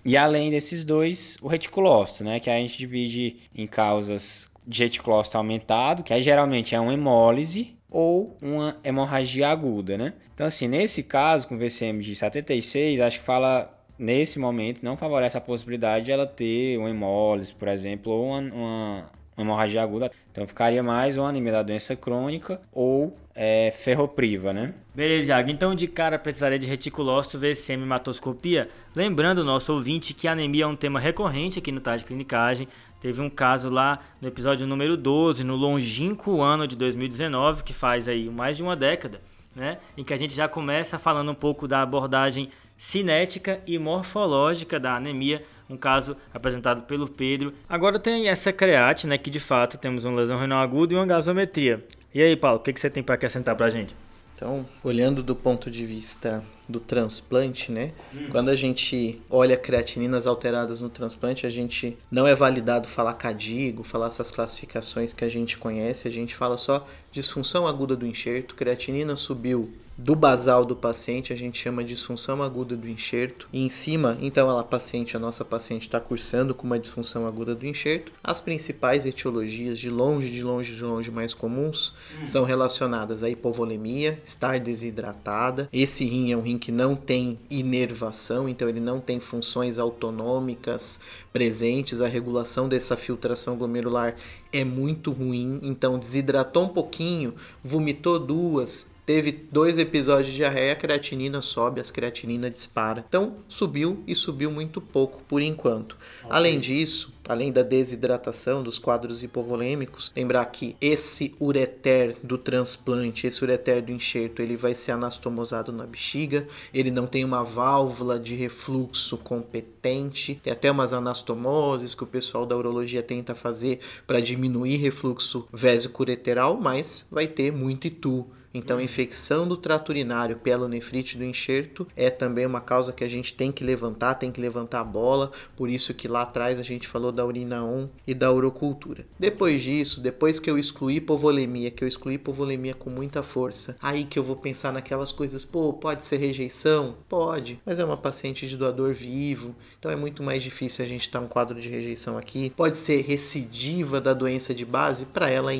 [0.04, 2.40] E além desses dois, o reticulócito, né?
[2.40, 7.78] Que a gente divide em causas de reticulócito aumentado, que aí geralmente é uma hemólise
[7.88, 10.14] ou uma hemorragia aguda, né?
[10.34, 15.38] Então, assim, nesse caso, com VCM de 76, acho que fala nesse momento não favorece
[15.38, 20.12] a possibilidade de ela ter uma hemólise, por exemplo, ou uma, uma hemorragia aguda.
[20.32, 24.74] Então ficaria mais uma anemia da doença crônica ou é, ferropriva, né?
[24.96, 25.52] Beleza, Iago.
[25.52, 28.70] Então de cara precisaria de reticulócito, VCM hematoscopia.
[28.96, 32.68] Lembrando, nosso ouvinte, que a anemia é um tema recorrente aqui no Tarde Clinicagem.
[33.00, 38.08] Teve um caso lá no episódio número 12, no longínquo ano de 2019, que faz
[38.08, 39.22] aí mais de uma década,
[39.56, 39.78] né?
[39.96, 44.96] Em que a gente já começa falando um pouco da abordagem cinética e morfológica da
[44.96, 47.54] anemia, um caso apresentado pelo Pedro.
[47.68, 51.06] Agora tem essa create, né, que de fato temos uma lesão renal aguda e uma
[51.06, 51.84] gasometria.
[52.14, 53.96] E aí, Paulo, o que, que você tem para acrescentar para a gente?
[54.36, 57.92] Então, olhando do ponto de vista do transplante, né?
[58.14, 58.28] Hum.
[58.30, 63.84] Quando a gente olha creatininas alteradas no transplante, a gente não é validado falar cadigo,
[63.84, 68.54] falar essas classificações que a gente conhece, a gente fala só disfunção aguda do enxerto,
[68.54, 73.50] creatinina subiu do basal do paciente, a gente chama de disfunção aguda do enxerto.
[73.52, 77.56] E em cima, então, ela paciente, a nossa paciente está cursando com uma disfunção aguda
[77.56, 78.12] do enxerto.
[78.24, 82.28] As principais etiologias, de longe, de longe, de longe mais comuns, hum.
[82.28, 85.68] são relacionadas à hipovolemia, estar desidratada.
[85.74, 91.00] Esse rim é um rim que não tem inervação, então ele não tem funções autonômicas
[91.34, 92.02] presentes.
[92.02, 94.16] A regulação dessa filtração glomerular
[94.54, 97.34] é muito ruim, então desidratou um pouquinho,
[97.64, 103.06] vomitou duas, teve dois episódios de diarreia, a creatinina sobe, as creatinina dispara.
[103.08, 105.94] Então subiu e subiu muito pouco por enquanto.
[106.24, 106.30] Okay.
[106.30, 113.42] Além disso, além da desidratação dos quadros hipovolêmicos, lembrar que esse ureter do transplante, esse
[113.42, 118.36] ureter do enxerto, ele vai ser anastomosado na bexiga, ele não tem uma válvula de
[118.36, 124.76] refluxo competente, tem até umas anastomoses que o pessoal da urologia tenta fazer para diminuir
[124.76, 131.24] refluxo vésico-ureteral, mas vai ter muito itu então, infecção do trato urinário pela nefrite do
[131.24, 134.84] enxerto é também uma causa que a gente tem que levantar, tem que levantar a
[134.84, 139.06] bola, por isso que lá atrás a gente falou da urina 1 e da urocultura.
[139.20, 144.06] Depois disso, depois que eu excluí hipovolemia, que eu excluí hipovolemia com muita força, aí
[144.06, 146.96] que eu vou pensar naquelas coisas, pô, pode ser rejeição?
[147.08, 151.02] Pode, mas é uma paciente de doador vivo, então é muito mais difícil a gente
[151.02, 152.52] estar tá um quadro de rejeição aqui.
[152.56, 155.06] Pode ser recidiva da doença de base?
[155.06, 155.56] Para ela é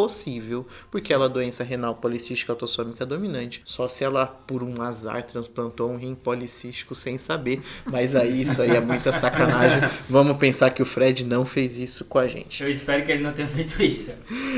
[0.00, 3.62] impossível, porque ela é doença renal policística policística autossômica dominante.
[3.64, 7.60] Só se ela, por um azar, transplantou um rim policístico sem saber.
[7.84, 9.88] Mas aí isso aí é muita sacanagem.
[10.08, 12.62] Vamos pensar que o Fred não fez isso com a gente.
[12.62, 14.10] Eu espero que ele não tenha feito isso.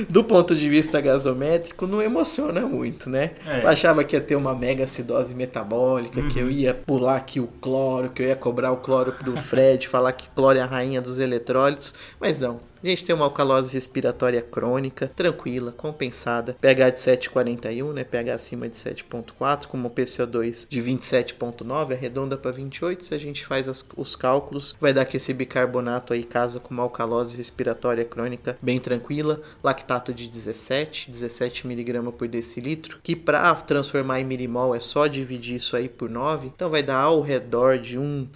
[0.09, 3.33] Do ponto de vista gasométrico, não emociona muito, né?
[3.47, 3.63] É.
[3.63, 6.29] Eu achava que ia ter uma mega acidose metabólica, uhum.
[6.29, 6.51] que eu uhum.
[6.51, 10.29] ia pular aqui o cloro, que eu ia cobrar o cloro do Fred, falar que
[10.31, 12.72] cloro é a rainha dos eletrólitos, mas não.
[12.83, 18.03] A gente tem uma alcalose respiratória crônica, tranquila, compensada, pH de 7,41, né?
[18.03, 23.05] pH acima de 7,4, com uma PCO2 de 27,9, arredonda para 28.
[23.05, 26.75] Se a gente faz as, os cálculos, vai dar que esse bicarbonato aí casa com
[26.75, 33.55] uma alcalose respiratória crônica bem tranquila, lactato de 17, 17 mg por decilitro, que para
[33.55, 37.79] transformar em milimol é só dividir isso aí por 9, então vai dar ao redor
[37.79, 38.27] de 1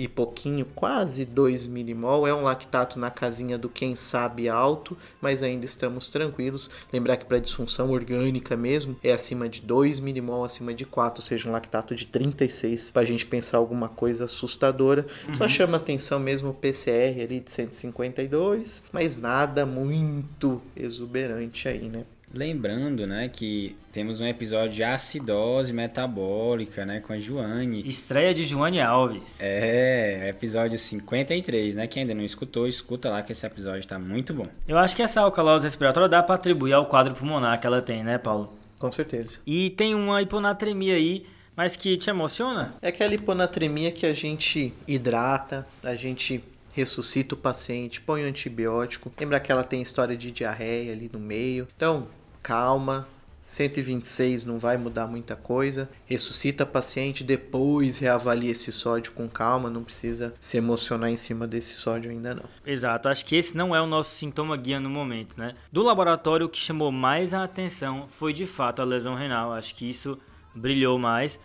[0.00, 2.26] e pouquinho, quase 2 milimol.
[2.26, 6.70] É um lactato na casinha do quem sabe alto, mas ainda estamos tranquilos.
[6.90, 11.26] Lembrar que para disfunção orgânica mesmo é acima de 2 milimol, acima de 4, ou
[11.26, 15.06] seja, um lactato de 36 para a gente pensar alguma coisa assustadora.
[15.28, 15.34] Uhum.
[15.34, 22.06] Só chama atenção mesmo o PCR ali de 152, mas nada muito exuberante aí, né?
[22.32, 27.88] Lembrando, né, que temos um episódio de acidose metabólica, né, com a Joane.
[27.88, 29.40] Estreia de Joane Alves.
[29.40, 31.86] É, episódio 53, né?
[31.88, 34.46] Quem ainda não escutou, escuta lá que esse episódio tá muito bom.
[34.68, 38.04] Eu acho que essa alcalose respiratória dá para atribuir ao quadro pulmonar que ela tem,
[38.04, 38.52] né, Paulo?
[38.78, 39.38] Com certeza.
[39.44, 42.74] E tem uma hiponatremia aí, mas que te emociona?
[42.80, 49.12] É aquela hiponatremia que a gente hidrata, a gente ressuscita o paciente, põe o antibiótico.
[49.18, 51.66] Lembra que ela tem história de diarreia ali no meio.
[51.76, 52.06] Então,
[52.42, 53.06] calma.
[53.50, 55.90] 126 não vai mudar muita coisa.
[56.06, 59.68] Ressuscita paciente, depois reavalia esse sódio com calma.
[59.68, 62.44] Não precisa se emocionar em cima desse sódio ainda não.
[62.64, 65.54] Exato, acho que esse não é o nosso sintoma guia no momento, né?
[65.72, 69.52] Do laboratório, o que chamou mais a atenção foi de fato a lesão renal.
[69.52, 70.16] Acho que isso
[70.54, 71.38] brilhou mais.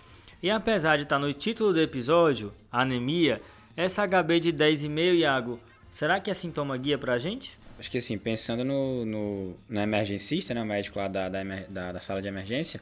[0.43, 3.41] E apesar de estar no título do episódio, anemia,
[3.75, 5.59] essa HB de 10,5, Iago,
[5.91, 7.57] será que é sintoma guia pra gente?
[7.77, 11.91] Acho que assim, pensando no, no, no emergencista, né, o médico lá da, da, da,
[11.93, 12.79] da sala de emergência,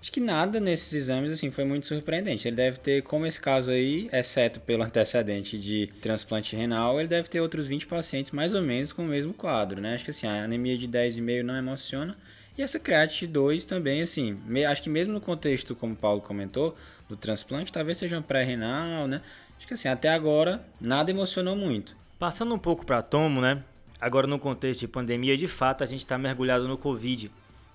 [0.00, 2.46] acho que nada nesses exames assim foi muito surpreendente.
[2.46, 7.28] Ele deve ter, como esse caso aí, exceto pelo antecedente de transplante renal, ele deve
[7.28, 9.94] ter outros 20 pacientes mais ou menos com o mesmo quadro, né?
[9.94, 12.16] Acho que assim, a anemia de 10,5 não emociona.
[12.56, 16.76] E essa creatinine 2 também, assim, acho que mesmo no contexto, como o Paulo comentou,
[17.08, 19.20] do transplante, talvez seja um pré-renal, né?
[19.58, 21.96] Acho que assim, até agora, nada emocionou muito.
[22.18, 23.62] Passando um pouco para tomo, né?
[24.04, 27.30] Agora no contexto de pandemia, de fato, a gente está mergulhado no Covid.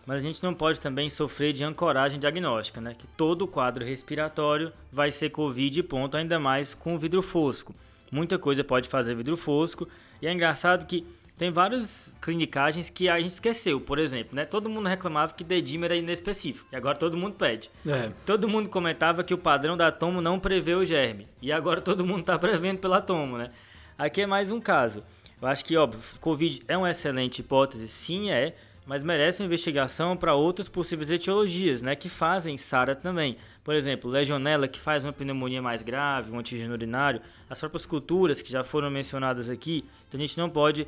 [0.05, 2.93] Mas a gente não pode também sofrer de ancoragem diagnóstica, né?
[2.93, 7.73] Que todo quadro respiratório vai ser Covid, ponto, ainda mais com vidro fosco.
[8.11, 9.87] Muita coisa pode fazer vidro fosco.
[10.21, 11.03] E é engraçado que
[11.35, 14.45] tem várias clinicagens que a gente esqueceu, por exemplo, né?
[14.45, 17.71] Todo mundo reclamava que dedímer era inespecífico, e agora todo mundo pede.
[17.87, 18.11] É.
[18.23, 22.05] Todo mundo comentava que o padrão da tomo não prevê o germe, e agora todo
[22.05, 23.49] mundo está prevendo pela tomo, né?
[23.97, 25.03] Aqui é mais um caso.
[25.41, 30.17] Eu acho que, óbvio, Covid é uma excelente hipótese, sim é, mas merece uma investigação
[30.17, 33.37] para outras possíveis etiologias, né, que fazem SARA também.
[33.63, 38.41] Por exemplo, legionela, que faz uma pneumonia mais grave, um antígeno urinário, as próprias culturas
[38.41, 40.87] que já foram mencionadas aqui, então a gente não pode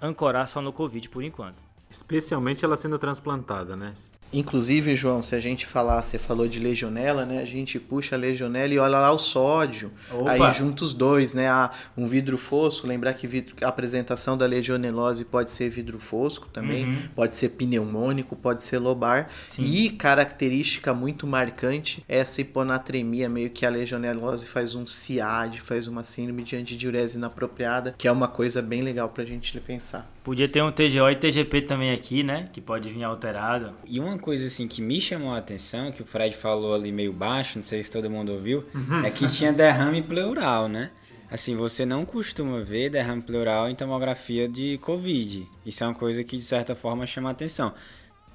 [0.00, 1.56] ancorar só no Covid por enquanto.
[1.90, 3.92] Especialmente ela sendo transplantada, né?
[4.32, 7.40] Inclusive, João, se a gente falar, você falou de legionela, né?
[7.40, 9.92] A gente puxa a legionela e olha lá o sódio.
[10.10, 10.30] Opa.
[10.32, 11.48] Aí junta os dois, né?
[11.48, 16.48] Ah, um vidro fosco, lembrar que vidro- a apresentação da legionelose pode ser vidro fosco
[16.48, 19.28] também, pode ser pneumônico, pode ser lobar.
[19.44, 19.64] Sim.
[19.64, 25.86] E característica muito marcante é essa hiponatremia, meio que a legionelose faz um CIAD, faz
[25.86, 30.10] uma síndrome de antidiurese inapropriada, que é uma coisa bem legal pra gente pensar.
[30.24, 33.72] Podia ter um TGO e TGP também aqui, né, que pode vir alterado.
[33.88, 37.12] E uma coisa assim que me chamou a atenção, que o Fred falou ali meio
[37.12, 38.64] baixo, não sei se todo mundo ouviu,
[39.04, 40.90] é que tinha derrame pleural, né?
[41.30, 45.46] Assim, você não costuma ver derrame pleural em tomografia de Covid.
[45.64, 47.72] Isso é uma coisa que de certa forma chama a atenção.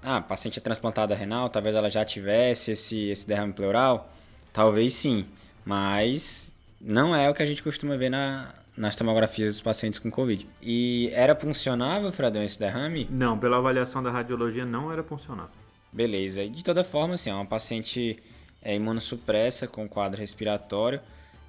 [0.01, 4.11] Ah, paciente é transplantada renal, talvez ela já tivesse esse, esse derrame pleural?
[4.51, 5.25] Talvez sim,
[5.63, 10.09] mas não é o que a gente costuma ver na, nas tomografias dos pacientes com
[10.09, 10.47] Covid.
[10.61, 13.07] E era funcionável, Fredão, esse derrame?
[13.09, 15.49] Não, pela avaliação da radiologia não era funcional.
[15.91, 16.47] Beleza.
[16.47, 18.17] De toda forma, assim, é uma paciente
[18.61, 20.99] é, imunossupressa com quadro respiratório.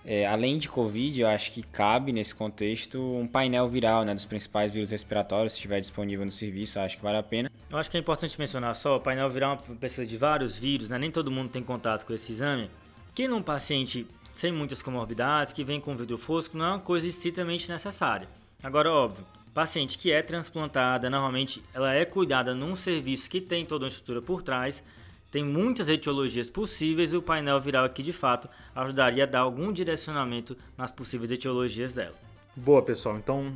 [0.04, 4.24] É, além de Covid, eu acho que cabe nesse contexto um painel viral né, dos
[4.24, 7.50] principais vírus respiratórios, se estiver disponível no serviço, acho que vale a pena.
[7.68, 10.56] Eu acho que é importante mencionar só, o painel viral é uma pesquisa de vários
[10.56, 10.96] vírus, né?
[10.96, 12.70] Nem todo mundo tem contato com esse exame.
[13.14, 14.06] Que num paciente
[14.38, 18.28] sem muitas comorbidades, que vem com vidro fosco, não é uma coisa estritamente necessária.
[18.62, 19.26] Agora, óbvio,
[19.58, 24.22] paciente que é transplantada, normalmente ela é cuidada num serviço que tem toda uma estrutura
[24.22, 24.84] por trás,
[25.32, 29.72] tem muitas etiologias possíveis e o painel viral aqui de fato ajudaria a dar algum
[29.72, 32.14] direcionamento nas possíveis etiologias dela.
[32.54, 33.16] Boa, pessoal.
[33.18, 33.52] Então,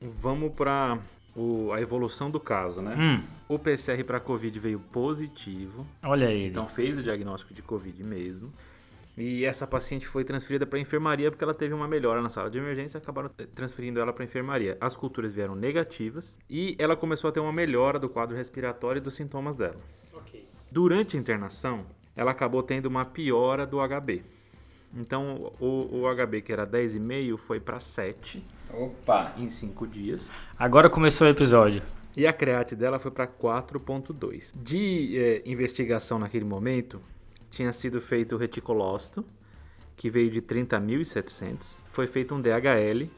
[0.00, 0.98] vamos para
[1.74, 2.96] a evolução do caso, né?
[2.98, 5.86] Hum, O PCR para Covid veio positivo.
[6.02, 6.46] olha ele.
[6.48, 8.50] Então, fez o diagnóstico de Covid mesmo.
[9.16, 12.50] E essa paciente foi transferida para a enfermaria porque ela teve uma melhora na sala
[12.50, 14.76] de emergência e acabaram transferindo ela para a enfermaria.
[14.80, 19.02] As culturas vieram negativas e ela começou a ter uma melhora do quadro respiratório e
[19.02, 19.80] dos sintomas dela.
[20.70, 21.84] Durante a internação,
[22.16, 24.22] ela acabou tendo uma piora do HB.
[24.94, 29.34] Então, o, o HB, que era 10,5, foi para 7 Opa!
[29.36, 30.30] em 5 dias.
[30.58, 31.82] Agora começou o episódio.
[32.16, 34.52] E a create dela foi para 4.2.
[34.54, 37.00] De eh, investigação naquele momento,
[37.52, 39.24] tinha sido feito o reticulócito,
[39.96, 41.76] que veio de 30.700.
[41.90, 43.08] Foi feito um DHL,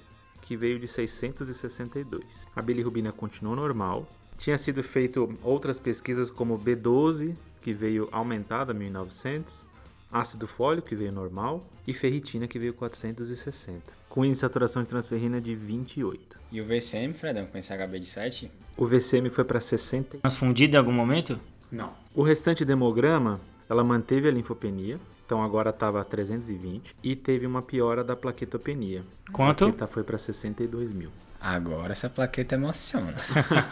[0.42, 2.46] que veio de 662.
[2.54, 4.06] A bilirrubina continuou normal.
[4.36, 9.66] Tinha sido feito outras pesquisas como B12, que veio aumentada a 1900.
[10.12, 11.64] Ácido fólico, que veio normal.
[11.86, 13.80] E ferritina, que veio 460.
[14.08, 16.38] com índice de saturação de transferrina de 28.
[16.52, 18.50] E o VCM, Fredão, com esse HB de 7?
[18.76, 20.18] O VCM foi para 60.
[20.18, 21.40] Transfundido em algum momento?
[21.70, 21.92] Não.
[22.14, 28.04] O restante demograma, ela manteve a linfopenia, então agora estava 320 e teve uma piora
[28.04, 29.02] da plaquetopenia.
[29.32, 29.64] Quanto?
[29.64, 31.10] A plaqueta foi para 62 mil.
[31.40, 33.14] Agora essa plaqueta emociona.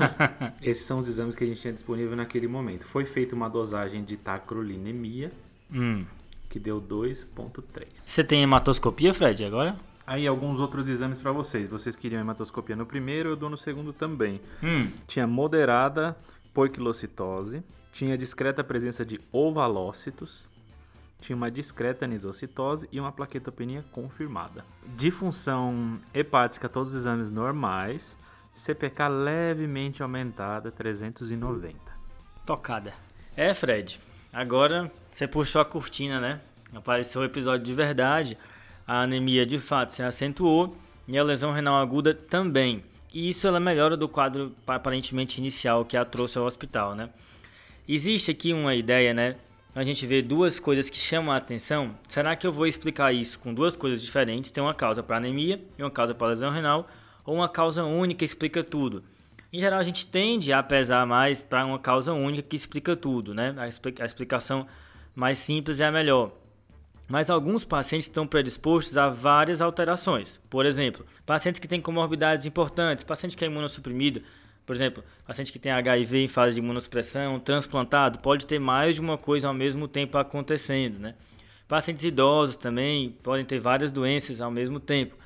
[0.61, 2.87] Esses são os exames que a gente tinha disponível naquele momento.
[2.87, 5.33] Foi feita uma dosagem de tacrolinemia,
[5.75, 6.05] Hum.
[6.51, 7.87] que deu 2.3.
[8.05, 9.77] Você tem hematoscopia, Fred, agora?
[10.07, 11.71] Aí alguns outros exames para vocês.
[11.71, 14.41] Vocês queriam hematoscopia no primeiro, eu dou no segundo também.
[14.63, 14.89] Hum.
[15.07, 16.15] Tinha moderada
[16.53, 17.63] poiquilocitose,
[17.93, 20.49] tinha discreta presença de ovalócitos,
[21.21, 24.65] tinha uma discreta anisocitose e uma plaquetopenia confirmada.
[24.97, 28.19] Disfunção hepática, todos os exames normais.
[28.55, 31.79] CPK levemente aumentada, 390.
[32.45, 32.93] Tocada.
[33.37, 34.01] É, Fred.
[34.33, 36.41] Agora você puxou a cortina, né?
[36.75, 38.37] Apareceu o episódio de verdade.
[38.87, 40.77] A anemia de fato se acentuou
[41.07, 42.83] e a lesão renal aguda também.
[43.15, 47.11] E isso ela melhora do quadro aparentemente inicial que a trouxe ao hospital, né?
[47.95, 49.37] Existe aqui uma ideia, né?
[49.75, 51.95] A gente vê duas coisas que chamam a atenção.
[52.09, 54.51] Será que eu vou explicar isso com duas coisas diferentes?
[54.51, 56.89] Tem uma causa para anemia e uma causa para lesão renal,
[57.23, 59.05] ou uma causa única explica tudo?
[59.53, 63.35] Em geral, a gente tende a pesar mais para uma causa única que explica tudo,
[63.35, 63.55] né?
[63.59, 64.67] A, expli- a explicação
[65.15, 66.33] mais simples é a melhor.
[67.07, 70.41] Mas alguns pacientes estão predispostos a várias alterações.
[70.49, 74.23] Por exemplo, pacientes que têm comorbidades importantes, paciente que é imunossuprimido,
[74.65, 79.01] por exemplo, paciente que tem HIV em fase de imunossupressão, transplantado, pode ter mais de
[79.01, 81.15] uma coisa ao mesmo tempo acontecendo, né?
[81.67, 85.17] Pacientes idosos também podem ter várias doenças ao mesmo tempo.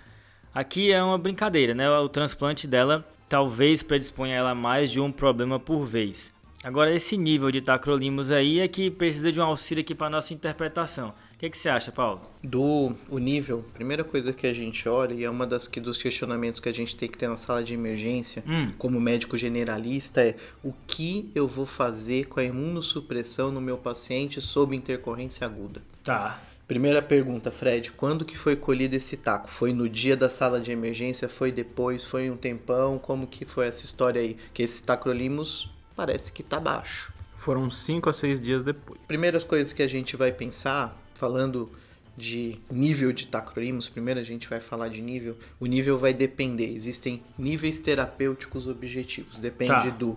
[0.55, 1.91] Aqui é uma brincadeira, né?
[1.91, 6.33] O transplante dela talvez predisponha ela a mais de um problema por vez.
[6.65, 10.33] Agora, esse nível de tacrolimus aí é que precisa de um auxílio aqui para nossa
[10.33, 11.13] interpretação.
[11.37, 12.23] O que, que você acha, Paulo?
[12.43, 15.99] Do o nível, primeira coisa que a gente olha, e é uma das que, dos
[15.99, 18.73] questionamentos que a gente tem que ter na sala de emergência, Hum.
[18.79, 20.35] como médico generalista, é
[20.65, 25.83] o que eu vou fazer com a imunossupressão no meu paciente sob intercorrência aguda?
[26.03, 26.41] Tá.
[26.67, 29.51] Primeira pergunta, Fred, quando que foi colhido esse taco?
[29.51, 31.29] Foi no dia da sala de emergência?
[31.29, 32.03] Foi depois?
[32.03, 32.99] Foi um tempão?
[32.99, 34.39] Como que foi essa história aí?
[34.55, 37.13] Que esse tacrolimus parece que tá baixo.
[37.37, 38.99] Foram 5 a 6 dias depois.
[39.07, 41.71] Primeiras coisas que a gente vai pensar, falando
[42.17, 45.37] de nível de tacrolimus, primeiro a gente vai falar de nível.
[45.61, 49.91] O nível vai depender, existem níveis terapêuticos objetivos, depende Tá.
[49.91, 50.17] do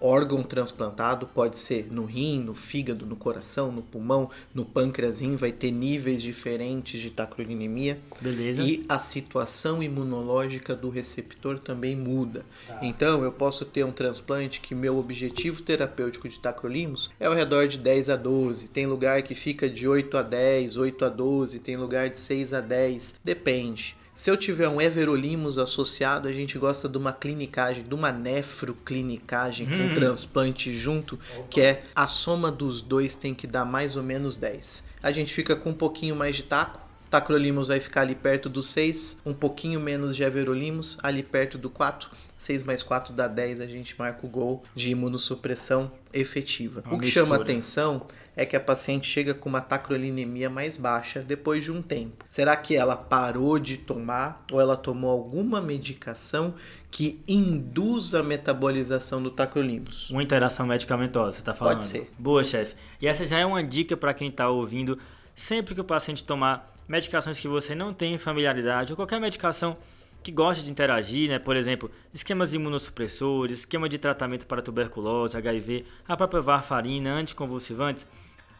[0.00, 5.36] órgão transplantado, pode ser no rim, no fígado, no coração, no pulmão, no pâncreas, rim,
[5.36, 7.98] vai ter níveis diferentes de tacrolinemia.
[8.20, 8.62] Beleza.
[8.62, 12.44] E a situação imunológica do receptor também muda.
[12.80, 17.66] Então, eu posso ter um transplante que meu objetivo terapêutico de tacrolimus é ao redor
[17.68, 18.68] de 10 a 12.
[18.68, 22.52] Tem lugar que fica de 8 a 10, 8 a 12, tem lugar de 6
[22.52, 23.14] a 10.
[23.22, 23.99] Depende.
[24.20, 29.66] Se eu tiver um everolimus associado, a gente gosta de uma clinicagem, de uma nefroclinicagem
[29.66, 31.18] com transplante junto,
[31.48, 34.86] que é a soma dos dois tem que dar mais ou menos 10.
[35.02, 38.62] A gente fica com um pouquinho mais de taco, Tacrolimus vai ficar ali perto do
[38.62, 42.10] 6, um pouquinho menos de Everolimus, ali perto do 4.
[42.40, 46.82] 6 mais 4 dá 10, a gente marca o gol de imunossupressão efetiva.
[46.86, 47.42] Uma o que chama mistura.
[47.42, 52.24] atenção é que a paciente chega com uma tacrolinemia mais baixa depois de um tempo.
[52.30, 56.54] Será que ela parou de tomar ou ela tomou alguma medicação
[56.90, 60.08] que induz a metabolização do tacrolimus?
[60.08, 61.74] Uma interação medicamentosa, você tá falando?
[61.74, 62.10] Pode ser.
[62.18, 62.74] Boa, chefe.
[63.02, 64.98] E essa já é uma dica para quem tá ouvindo.
[65.34, 69.76] Sempre que o paciente tomar medicações que você não tem familiaridade, ou qualquer medicação
[70.22, 71.38] que goste de interagir, né?
[71.38, 78.06] Por exemplo, esquemas imunossupressores, esquema de tratamento para tuberculose, HIV, a própria varfarina, anticonvulsivantes,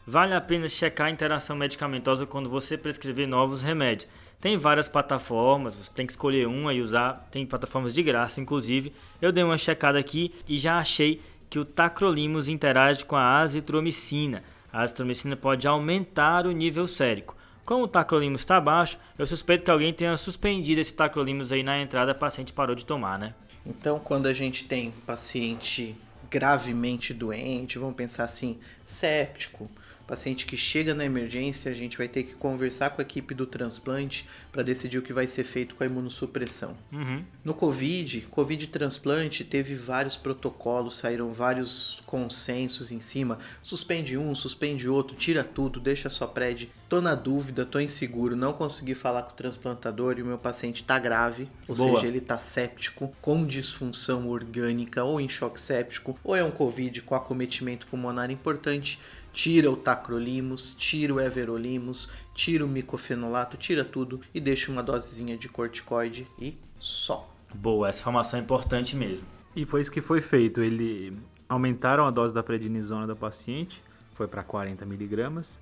[0.07, 4.09] vale a pena checar a interação medicamentosa quando você prescrever novos remédios.
[4.41, 8.93] Tem várias plataformas, você tem que escolher uma e usar, tem plataformas de graça, inclusive.
[9.21, 14.43] Eu dei uma checada aqui e já achei que o tacrolimus interage com a azitromicina.
[14.73, 17.37] A azitromicina pode aumentar o nível sérico.
[17.65, 21.81] Como o tacrolimus está baixo, eu suspeito que alguém tenha suspendido esse tacrolimus aí na
[21.81, 23.35] entrada, o paciente parou de tomar, né?
[23.65, 25.97] Então, quando a gente tem paciente
[26.31, 29.71] gravemente doente, vamos pensar assim, séptico,
[30.11, 33.47] paciente que chega na emergência, a gente vai ter que conversar com a equipe do
[33.47, 36.77] transplante para decidir o que vai ser feito com a imunossupressão.
[36.91, 37.23] Uhum.
[37.45, 43.39] No Covid, Covid transplante teve vários protocolos, saíram vários consensos em cima.
[43.63, 46.69] Suspende um, suspende outro, tira tudo, deixa só pred.
[46.89, 50.83] Tô na dúvida, tô inseguro, não consegui falar com o transplantador e o meu paciente
[50.83, 51.95] tá grave, ou Boa.
[51.95, 57.01] seja, ele tá séptico, com disfunção orgânica ou em choque séptico, ou é um Covid
[57.03, 58.99] com acometimento pulmonar importante.
[59.33, 65.37] Tira o tacrolimus, tira o everolimus, tira o micofenolato, tira tudo e deixa uma dosezinha
[65.37, 67.29] de corticoide e só.
[67.55, 69.27] Boa, essa informação é importante mesmo.
[69.55, 70.63] E foi isso que foi feito.
[70.63, 71.17] Ele
[71.49, 73.83] aumentaram a dose da prednisona da paciente,
[74.15, 75.59] foi para 40 miligramas,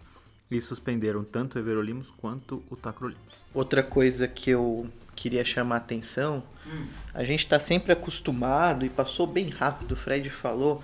[0.51, 3.23] e suspenderam tanto o everolimus quanto o tacrolimus.
[3.53, 6.87] Outra coisa que eu queria chamar a atenção, hum.
[7.13, 10.83] a gente está sempre acostumado e passou bem rápido, o Fred falou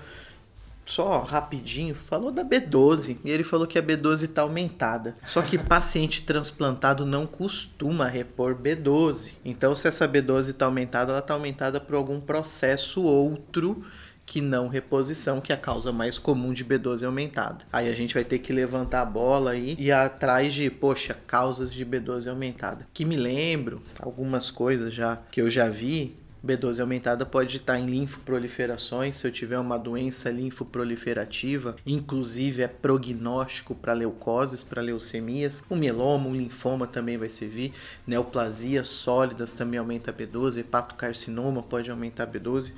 [0.84, 5.16] só rapidinho, falou da B12 e ele falou que a B12 está aumentada.
[5.24, 9.34] Só que paciente transplantado não costuma repor B12.
[9.44, 13.84] Então, se essa B12 está aumentada, ela está aumentada por algum processo outro
[14.26, 17.64] que não reposição, que é a causa mais comum de B12 aumentada.
[17.72, 21.14] Aí a gente vai ter que levantar a bola aí e ir atrás de, poxa,
[21.26, 22.86] causas de B12 aumentada.
[22.92, 27.86] Que me lembro, algumas coisas já que eu já vi, B12 aumentada pode estar em
[27.86, 35.74] linfoproliferações, se eu tiver uma doença linfoproliferativa, inclusive é prognóstico para leucoses, para leucemias, o
[35.74, 37.72] mieloma, o linfoma também vai servir,
[38.06, 42.74] neoplasias sólidas também aumenta B12, hepatocarcinoma pode aumentar B12,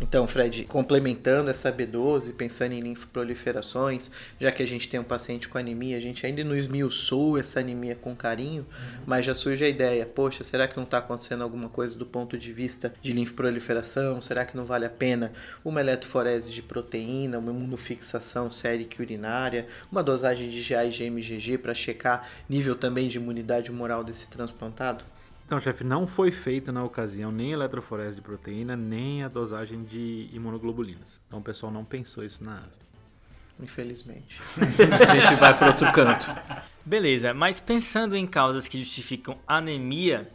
[0.00, 5.46] então, Fred, complementando essa B12, pensando em linfoproliferações, já que a gente tem um paciente
[5.46, 9.02] com anemia, a gente ainda não esmiuçou essa anemia com carinho, uhum.
[9.06, 12.38] mas já surge a ideia, poxa, será que não está acontecendo alguma coisa do ponto
[12.38, 14.22] de vista de linfoproliferação?
[14.22, 15.32] Será que não vale a pena
[15.62, 21.74] uma eletroforese de proteína, uma imunofixação sérica urinária, uma dosagem de GA e GMGG para
[21.74, 25.04] checar nível também de imunidade moral desse transplantado?
[25.50, 30.30] Então, chefe, não foi feito na ocasião nem eletroforese de proteína, nem a dosagem de
[30.32, 31.20] imunoglobulinas.
[31.26, 32.72] Então o pessoal não pensou isso na área.
[33.58, 34.40] Infelizmente.
[34.56, 36.30] a gente vai para outro canto.
[36.86, 40.30] Beleza, mas pensando em causas que justificam anemia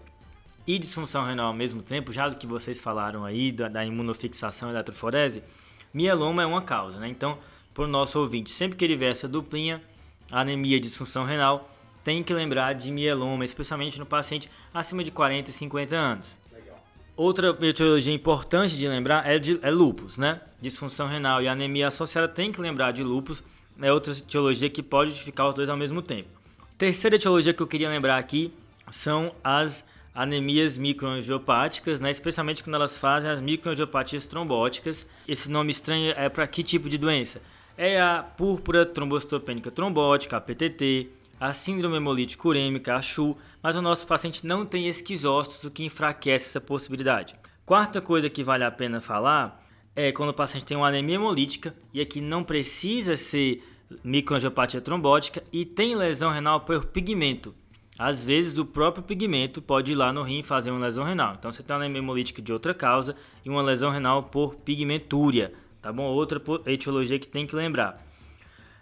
[0.67, 4.67] e disfunção renal ao mesmo tempo, já do que vocês falaram aí da, da imunofixação
[4.67, 5.41] e eletroforese,
[5.93, 7.07] mieloma é uma causa, né?
[7.07, 7.39] Então,
[7.73, 9.81] por nosso ouvinte, sempre que ele vê essa duplinha,
[10.29, 11.73] anemia e disfunção renal,
[12.05, 16.37] tem que lembrar de mieloma, especialmente no paciente acima de 40 e 50 anos.
[16.53, 16.77] Legal.
[17.17, 20.39] Outra etiologia importante de lembrar é, de, é lupus, né?
[20.61, 23.43] Disfunção renal e anemia associada tem que lembrar de lupus.
[23.81, 26.29] É outra etiologia que pode justificar os dois ao mesmo tempo.
[26.77, 28.53] Terceira etiologia que eu queria lembrar aqui
[28.91, 29.83] são as
[30.13, 32.11] anemias microangiopáticas, né?
[32.11, 35.07] especialmente quando elas fazem as microangiopatias trombóticas.
[35.27, 37.41] Esse nome estranho é para que tipo de doença?
[37.75, 41.09] É a púrpura trombocitopênica trombótica, a PTT,
[41.39, 45.83] a síndrome hemolítica urêmica, a CHU, mas o nosso paciente não tem esquizócitos, o que
[45.83, 47.35] enfraquece essa possibilidade.
[47.65, 49.63] Quarta coisa que vale a pena falar
[49.95, 53.63] é quando o paciente tem uma anemia hemolítica e aqui não precisa ser
[54.03, 57.55] microangiopatia trombótica e tem lesão renal por pigmento.
[57.97, 61.35] Às vezes o próprio pigmento pode ir lá no rim fazer uma lesão renal.
[61.39, 65.53] Então você tem uma anemia hemolítica de outra causa e uma lesão renal por pigmentúria,
[65.81, 66.03] tá bom?
[66.03, 68.04] Outra etiologia que tem que lembrar.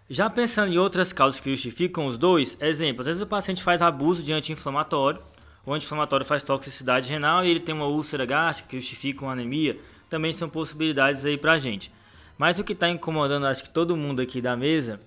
[0.09, 3.81] Já pensando em outras causas que justificam os dois, exemplo, às vezes o paciente faz
[3.81, 5.21] abuso de anti-inflamatório,
[5.65, 9.79] o anti-inflamatório faz toxicidade renal e ele tem uma úlcera gástrica que justifica uma anemia,
[10.09, 11.89] também são possibilidades aí pra gente.
[12.37, 14.99] Mas o que está incomodando, acho que todo mundo aqui da mesa,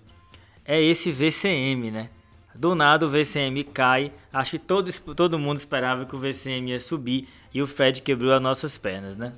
[0.64, 2.08] é esse VCM, né?
[2.54, 6.80] Do nada o VCM cai, acho que todo, todo mundo esperava que o VCM ia
[6.80, 9.34] subir e o Fed quebrou as nossas pernas, né?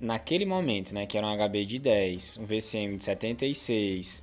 [0.00, 4.22] Naquele momento, né, que era um HB de 10, um VCM de 76,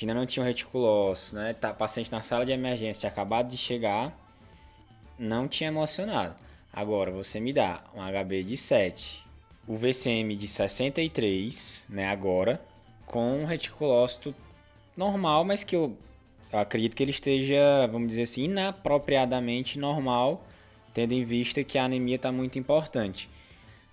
[0.00, 1.52] ainda não tinha um reticulócito, né?
[1.52, 4.16] Tá, paciente na sala de emergência tinha acabado de chegar,
[5.18, 6.34] não tinha emocionado.
[6.72, 9.24] Agora, você me dá um HB de 7,
[9.66, 12.60] o VCM de 63, né, agora,
[13.04, 14.34] com um reticulócito
[14.96, 15.96] normal, mas que eu,
[16.50, 20.46] eu acredito que ele esteja, vamos dizer assim, inapropriadamente normal,
[20.94, 23.28] tendo em vista que a anemia está muito importante.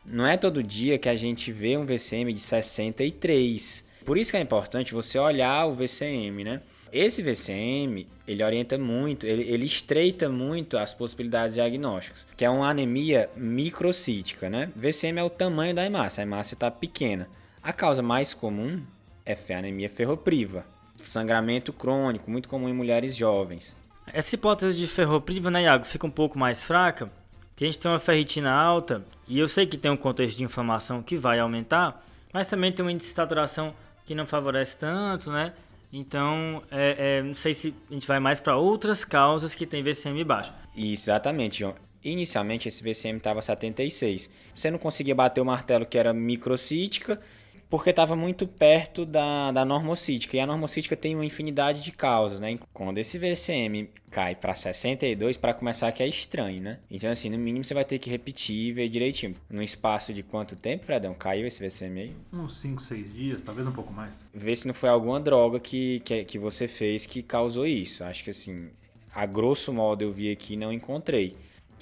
[0.05, 4.37] Não é todo dia que a gente vê um VCM de 63, por isso que
[4.37, 6.61] é importante você olhar o VCM, né?
[6.91, 12.67] Esse VCM, ele orienta muito, ele, ele, estreita muito as possibilidades diagnósticas, que é uma
[12.67, 14.71] anemia microcítica, né?
[14.75, 17.29] VCM é o tamanho da hemácia, a hemácia está pequena.
[17.61, 18.81] A causa mais comum
[19.23, 23.79] é a anemia ferropriva, sangramento crônico, muito comum em mulheres jovens.
[24.11, 27.11] Essa hipótese de ferropriva, né, Iago, fica um pouco mais fraca,
[27.55, 30.43] que a gente tem uma ferritina alta, e eu sei que tem um contexto de
[30.43, 32.03] inflamação que vai aumentar,
[32.33, 33.71] mas também tem um índice de saturação
[34.09, 35.53] que não favorece tanto, né?
[35.93, 39.83] Então, é, é, não sei se a gente vai mais para outras causas que tem
[39.83, 40.51] VCM baixo.
[40.75, 41.75] Exatamente, João.
[42.03, 44.27] Inicialmente esse VCM estava 76.
[44.55, 47.21] Você não conseguia bater o martelo que era microcítica,
[47.69, 50.35] porque estava muito perto da, da normocítica.
[50.35, 52.57] E a normocítica tem uma infinidade de causas, né?
[52.73, 56.79] Quando esse VCM cai para 62, para começar que é estranho, né?
[56.89, 59.35] Então, assim, no mínimo você vai ter que repetir e ver direitinho.
[59.47, 62.15] No espaço de quanto tempo, Fredão, caiu esse VCM aí?
[62.33, 64.25] Uns 5, 6 dias, talvez um pouco mais.
[64.33, 68.03] Ver se não foi alguma droga que, que, que você fez que causou isso.
[68.03, 68.69] Acho que, assim,
[69.13, 71.35] a grosso modo eu vi aqui não encontrei.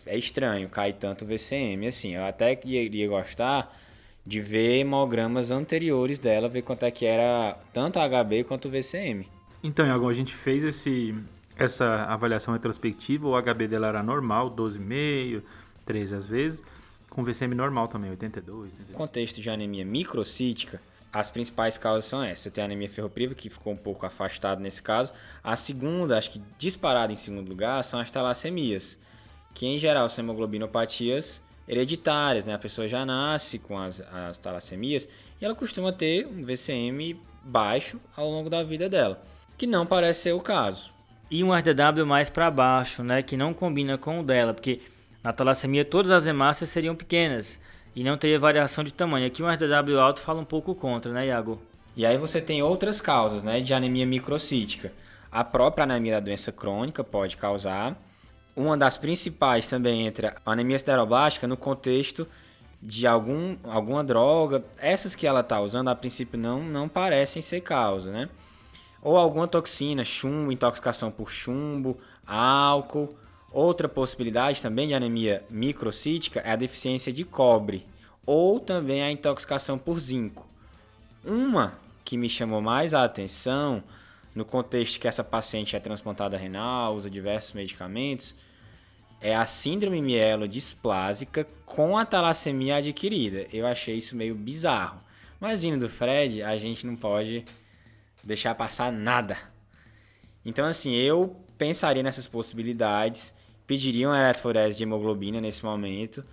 [0.05, 2.13] É estranho, cai tanto VCM, assim.
[2.13, 3.73] Eu até iria gostar
[4.27, 8.69] de ver hemogramas anteriores dela, ver quanto é que era tanto a HB quanto o
[8.69, 9.25] VCM.
[9.63, 11.15] Então, Iago, a gente fez esse,
[11.55, 15.41] essa avaliação retrospectiva, o HB dela era normal, 12,5,
[15.85, 16.63] 13 às vezes,
[17.09, 18.73] com VCM normal também, 82.
[18.89, 22.39] No contexto de anemia microcítica, as principais causas são essas.
[22.39, 25.13] Você tem a anemia ferropriva, que ficou um pouco afastado nesse caso.
[25.41, 28.99] A segunda, acho que disparada em segundo lugar, são as talassemias,
[29.53, 32.53] que em geral são hemoglobinopatias hereditárias, né?
[32.53, 35.07] A pessoa já nasce com as, as talassemias
[35.41, 39.21] e ela costuma ter um VCM baixo ao longo da vida dela,
[39.57, 40.91] que não parece ser o caso.
[41.29, 43.21] E um RDW mais para baixo, né?
[43.21, 44.81] Que não combina com o dela, porque
[45.23, 47.59] na talassemia todas as hemácias seriam pequenas
[47.95, 49.27] e não teria variação de tamanho.
[49.27, 51.61] Aqui um RDW alto fala um pouco contra, né, Iago?
[51.95, 54.93] E aí você tem outras causas, né, de anemia microcítica.
[55.31, 57.97] A própria anemia da doença crônica pode causar,
[58.57, 62.27] uma das principais também entra a anemia sideroblástica no contexto
[62.81, 64.65] de algum, alguma droga.
[64.79, 68.27] Essas que ela está usando, a princípio, não, não parecem ser causa, né?
[68.99, 73.15] Ou alguma toxina, chumbo, intoxicação por chumbo, álcool.
[73.51, 77.85] Outra possibilidade também de anemia microcítica é a deficiência de cobre,
[78.25, 80.47] ou também a intoxicação por zinco.
[81.23, 83.83] Uma que me chamou mais a atenção,
[84.33, 88.35] no contexto que essa paciente é transplantada renal, usa diversos medicamentos,
[89.19, 93.47] é a síndrome mielodisplásica com a talassemia adquirida.
[93.51, 94.99] Eu achei isso meio bizarro.
[95.39, 97.45] Mas vindo do Fred, a gente não pode
[98.23, 99.37] deixar passar nada.
[100.45, 103.33] Então, assim, eu pensaria nessas possibilidades,
[103.65, 106.23] pediria uma eletroforese de hemoglobina nesse momento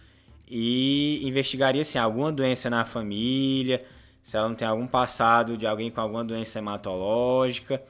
[0.47, 3.85] e investigaria assim, alguma doença na família,
[4.22, 7.82] se ela não tem algum passado de alguém com alguma doença hematológica,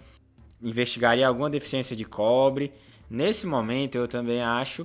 [0.62, 2.72] investigaria alguma deficiência de cobre
[3.14, 4.84] Nesse momento, eu também acho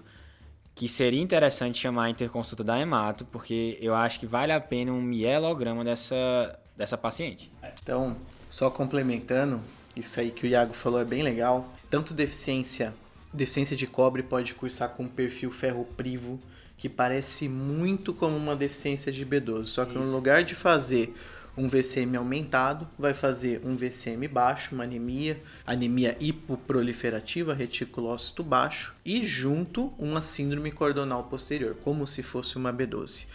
[0.75, 4.91] que seria interessante chamar a interconsulta da hemato, porque eu acho que vale a pena
[4.91, 7.49] um mielograma dessa, dessa paciente.
[7.82, 8.15] Então,
[8.47, 9.59] só complementando,
[9.95, 11.73] isso aí que o Iago falou é bem legal.
[11.89, 12.93] Tanto deficiência,
[13.34, 16.39] deficiência de cobre pode cursar com perfil ferroprivo,
[16.77, 19.99] que parece muito como uma deficiência de B12, só que isso.
[19.99, 21.15] no lugar de fazer
[21.58, 29.26] um VCM aumentado vai fazer um VCM baixo, uma anemia, anemia hipoproliferativa, reticulócito baixo, e
[29.26, 33.26] junto uma síndrome cordonal posterior, como se fosse uma B12.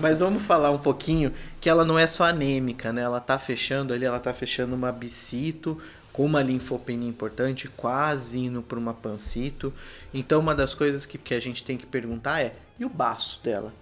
[0.00, 3.02] Mas vamos falar um pouquinho que ela não é só anêmica, né?
[3.02, 5.80] Ela tá fechando ali, ela tá fechando uma bicito
[6.12, 9.72] com uma linfopenia importante, quase indo para uma pancito.
[10.12, 13.40] Então uma das coisas que, que a gente tem que perguntar é, e o baço
[13.42, 13.72] dela?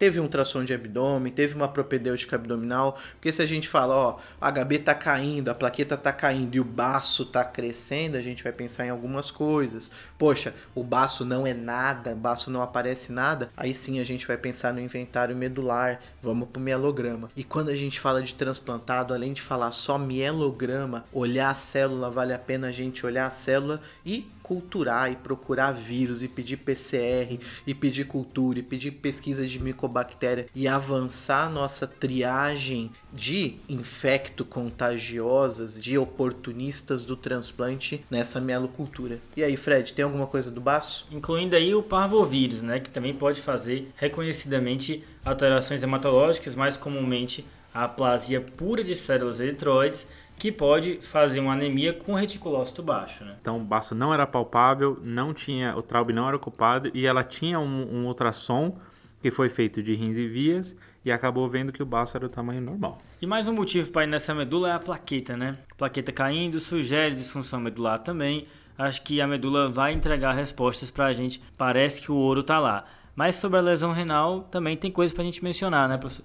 [0.00, 4.18] Teve um ultrassom de abdômen, teve uma propedêutica abdominal, porque se a gente fala, ó,
[4.40, 8.42] a HB tá caindo, a plaqueta tá caindo e o baço tá crescendo, a gente
[8.42, 9.92] vai pensar em algumas coisas.
[10.18, 14.26] Poxa, o baço não é nada, o baço não aparece nada, aí sim a gente
[14.26, 17.28] vai pensar no inventário medular, vamos pro mielograma.
[17.36, 22.10] E quando a gente fala de transplantado, além de falar só mielograma, olhar a célula,
[22.10, 26.56] vale a pena a gente olhar a célula e culturar e procurar vírus e pedir
[26.56, 34.44] PCR e pedir cultura e pedir pesquisa de micobactéria e avançar nossa triagem de infecto
[34.44, 39.20] contagiosas, de oportunistas do transplante nessa mielocultura.
[39.36, 41.06] E aí, Fred, tem alguma coisa do baço?
[41.12, 47.84] Incluindo aí o parvovírus, né, que também pode fazer reconhecidamente alterações hematológicas, mais comumente a
[47.84, 50.08] aplasia pura de células eritroides
[50.40, 53.22] que pode fazer uma anemia com reticulócito baixo.
[53.22, 53.36] Né?
[53.38, 57.22] Então o baço não era palpável, não tinha o traube não era ocupado e ela
[57.22, 58.78] tinha um, um ultrassom
[59.20, 60.74] que foi feito de rins e vias
[61.04, 62.96] e acabou vendo que o baço era do tamanho normal.
[63.20, 65.58] E mais um motivo para ir nessa medula é a plaqueta, né?
[65.76, 68.46] plaqueta caindo sugere disfunção medular também.
[68.78, 71.42] Acho que a medula vai entregar respostas para a gente.
[71.54, 72.86] Parece que o ouro está lá.
[73.14, 76.24] Mas sobre a lesão renal também tem coisa para a gente mencionar, né, professor?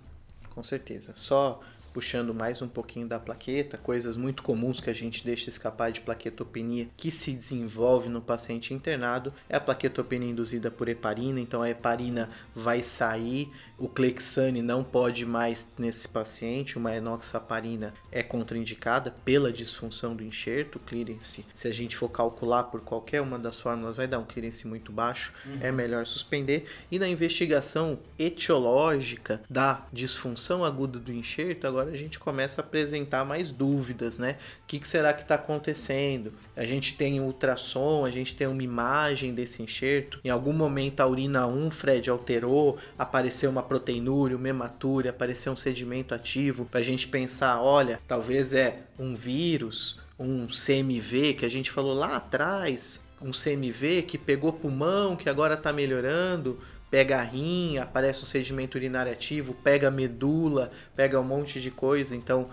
[0.52, 1.12] Com certeza.
[1.16, 1.60] Só
[1.96, 6.02] puxando mais um pouquinho da plaqueta, coisas muito comuns que a gente deixa escapar de
[6.02, 9.34] plaquetopenia que se desenvolve no paciente internado.
[9.48, 15.26] É a plaquetopenia induzida por heparina, então a heparina vai sair, o Clexane não pode
[15.26, 21.96] mais nesse paciente, uma enoxaparina é contraindicada pela disfunção do enxerto, clearance, se a gente
[21.96, 25.60] for calcular por qualquer uma das fórmulas vai dar um clearance muito baixo, uhum.
[25.62, 26.66] é melhor suspender.
[26.92, 32.64] E na investigação etiológica da disfunção aguda do enxerto, agora agora a gente começa a
[32.64, 34.38] apresentar mais dúvidas, né?
[34.64, 36.34] O que, que será que está acontecendo?
[36.56, 40.20] A gente tem um ultrassom, a gente tem uma imagem desse enxerto.
[40.24, 45.56] Em algum momento a urina 1, Fred, alterou, apareceu uma proteinúria, uma hematúria, apareceu um
[45.56, 51.50] sedimento ativo, para a gente pensar, olha, talvez é um vírus, um CMV que a
[51.50, 57.24] gente falou lá atrás, um CMV que pegou pulmão, que agora está melhorando, pega a
[57.24, 62.16] rim, aparece o sedimento urinário ativo, pega medula, pega um monte de coisa.
[62.16, 62.50] Então,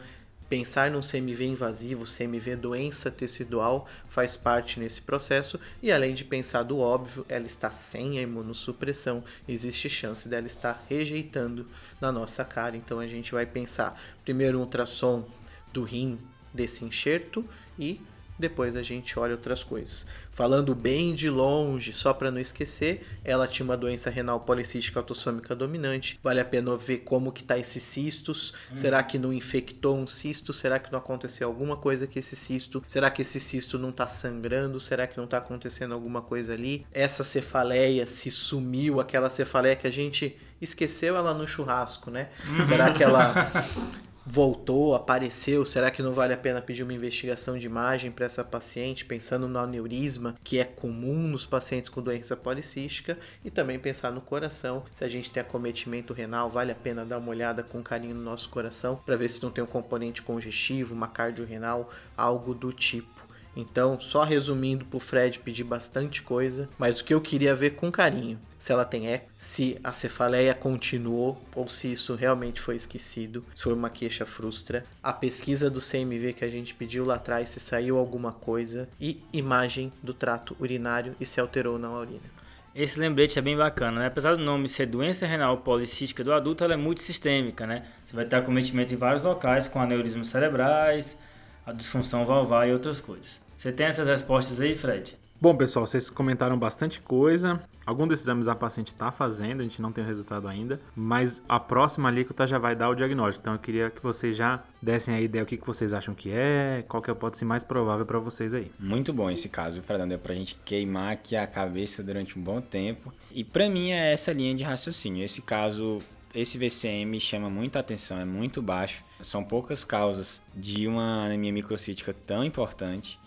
[0.52, 5.58] pensar num CMV invasivo, CMV doença tecidual, faz parte nesse processo.
[5.82, 10.84] E além de pensar do óbvio, ela está sem a imunossupressão, existe chance dela estar
[10.90, 11.66] rejeitando
[11.98, 12.76] na nossa cara.
[12.76, 15.24] Então, a gente vai pensar primeiro um ultrassom
[15.72, 16.18] do rim
[16.52, 17.48] desse enxerto
[17.78, 17.98] e
[18.42, 20.04] depois a gente olha outras coisas.
[20.32, 25.54] Falando bem de longe, só para não esquecer, ela tinha uma doença renal policística autossômica
[25.54, 26.18] dominante.
[26.22, 28.54] Vale a pena ver como que tá esses cistos.
[28.70, 28.76] Hum.
[28.76, 30.52] Será que não infectou um cisto?
[30.52, 32.82] Será que não aconteceu alguma coisa com esse cisto?
[32.86, 34.80] Será que esse cisto não tá sangrando?
[34.80, 36.84] Será que não tá acontecendo alguma coisa ali?
[36.92, 42.28] Essa cefaleia se sumiu, aquela cefaleia que a gente esqueceu ela no churrasco, né?
[42.48, 42.66] Uhum.
[42.66, 43.52] Será que ela
[44.24, 45.64] voltou, apareceu?
[45.64, 49.48] Será que não vale a pena pedir uma investigação de imagem para essa paciente, pensando
[49.48, 54.84] no aneurisma, que é comum nos pacientes com doença policística, e também pensar no coração.
[54.94, 58.22] Se a gente tem acometimento renal, vale a pena dar uma olhada com carinho no
[58.22, 63.21] nosso coração para ver se não tem um componente congestivo, uma cardiorrenal, algo do tipo.
[63.54, 67.92] Então, só resumindo pro Fred pedir bastante coisa, mas o que eu queria ver com
[67.92, 73.44] carinho, se ela tem eco, se a cefaleia continuou ou se isso realmente foi esquecido,
[73.54, 77.50] se foi uma queixa frustra, a pesquisa do CMV que a gente pediu lá atrás,
[77.50, 82.42] se saiu alguma coisa e imagem do trato urinário e se alterou na urina.
[82.74, 84.06] Esse lembrete é bem bacana, né?
[84.06, 87.84] Apesar do nome ser doença renal policística do adulto, ela é muito sistêmica, né?
[88.06, 91.18] Você vai ter acometimento em vários locais com aneurismos cerebrais,
[91.66, 93.41] a disfunção valvar e outras coisas.
[93.62, 95.16] Você tem essas respostas aí, Fred?
[95.40, 97.60] Bom, pessoal, vocês comentaram bastante coisa.
[97.86, 101.40] Algum desses exames a paciente está fazendo, a gente não tem o resultado ainda, mas
[101.48, 103.44] a próxima alíquota já vai dar o diagnóstico.
[103.44, 106.32] Então eu queria que vocês já dessem a ideia o que, que vocês acham que
[106.32, 108.68] é, qual que é a hipótese mais provável para vocês aí.
[108.80, 112.60] Muito bom esse caso, Fernando, é pra gente queimar aqui a cabeça durante um bom
[112.60, 113.14] tempo.
[113.30, 115.22] E para mim é essa linha de raciocínio.
[115.22, 116.00] Esse caso
[116.34, 119.04] esse VCM chama muita atenção, é muito baixo.
[119.20, 123.22] São poucas causas de uma anemia microcítica tão importante.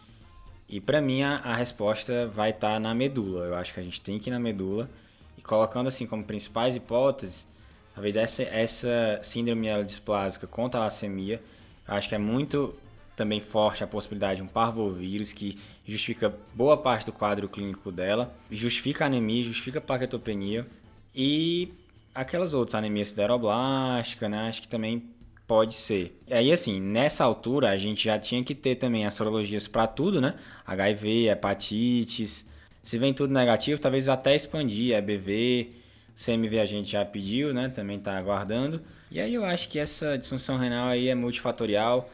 [0.67, 3.45] E para mim a, a, resposta vai estar tá na medula.
[3.45, 4.89] Eu acho que a gente tem que ir na medula
[5.37, 7.47] e colocando assim como principais hipóteses,
[7.93, 11.41] talvez essa, essa síndrome mielodisplásica com talassemia,
[11.87, 12.73] eu acho que é muito
[13.15, 18.35] também forte a possibilidade de um parvovírus que justifica boa parte do quadro clínico dela,
[18.51, 20.67] justifica anemia, justifica plaquetopenia
[21.13, 21.71] e
[22.13, 24.49] aquelas outras anemia sideroblástica, né?
[24.49, 25.03] Acho que também
[25.47, 26.19] Pode ser.
[26.27, 29.85] E aí, assim, nessa altura a gente já tinha que ter também as sorologias para
[29.85, 30.33] tudo, né?
[30.65, 32.47] HIV, hepatites.
[32.81, 34.95] Se vem tudo negativo, talvez até expandir.
[34.95, 35.71] EBV,
[36.15, 37.69] CMV a gente já pediu, né?
[37.69, 38.81] Também está aguardando.
[39.11, 42.09] E aí eu acho que essa disfunção renal aí é multifatorial.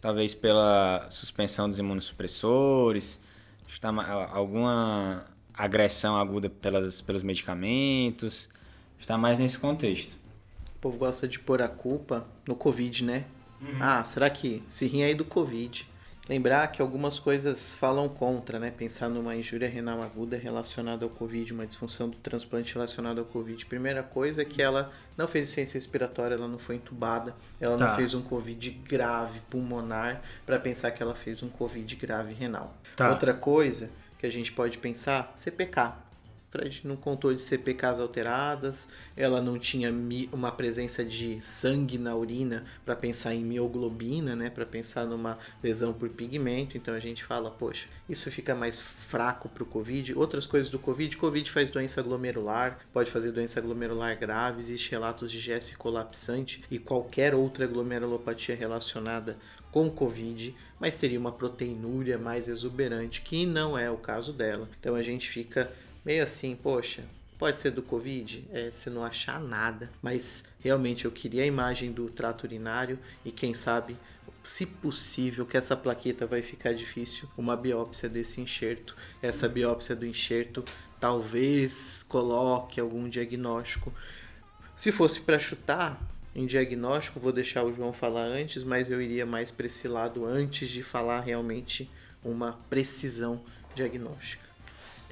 [0.00, 3.20] Talvez pela suspensão dos imunossupressores,
[3.80, 3.90] tá
[4.30, 5.24] alguma
[5.54, 8.48] agressão aguda pelas, pelos medicamentos.
[9.00, 10.25] Está mais nesse contexto
[10.86, 13.24] povo gosta de pôr a culpa no Covid, né?
[13.60, 13.76] Uhum.
[13.80, 15.88] Ah, será que se rim aí do Covid?
[16.28, 18.70] Lembrar que algumas coisas falam contra, né?
[18.70, 23.64] Pensar numa injúria renal aguda relacionada ao Covid, uma disfunção do transplante relacionada ao Covid.
[23.66, 27.86] Primeira coisa é que ela não fez ciência respiratória, ela não foi entubada, ela tá.
[27.86, 32.74] não fez um Covid grave pulmonar para pensar que ela fez um Covid grave renal.
[32.96, 33.10] Tá.
[33.10, 35.92] Outra coisa que a gente pode pensar, CPK.
[36.56, 39.92] Fred não contou de CPKs alteradas, ela não tinha
[40.32, 45.92] uma presença de sangue na urina para pensar em mioglobina, né, para pensar numa lesão
[45.92, 46.76] por pigmento.
[46.76, 50.16] Então a gente fala, poxa, isso fica mais fraco para o COVID.
[50.16, 55.30] Outras coisas do COVID, COVID faz doença glomerular, pode fazer doença glomerular grave, existe relatos
[55.30, 59.36] de GS colapsante e qualquer outra glomerulopatia relacionada
[59.76, 64.70] com Covid, mas teria uma proteinúria mais exuberante, que não é o caso dela.
[64.80, 65.70] Então a gente fica
[66.06, 67.02] meio assim, poxa,
[67.36, 71.90] pode ser do Covid, é, se não achar nada, mas realmente eu queria a imagem
[71.90, 73.96] do trato urinário e quem sabe,
[74.44, 78.94] se possível, que essa plaqueta vai ficar difícil, uma biópsia desse enxerto.
[79.20, 80.64] Essa biópsia do enxerto
[81.00, 83.92] talvez coloque algum diagnóstico.
[84.76, 86.00] Se fosse para chutar,
[86.36, 90.24] em diagnóstico, vou deixar o João falar antes, mas eu iria mais para esse lado
[90.24, 91.90] antes de falar realmente
[92.22, 93.42] uma precisão
[93.74, 94.45] diagnóstica.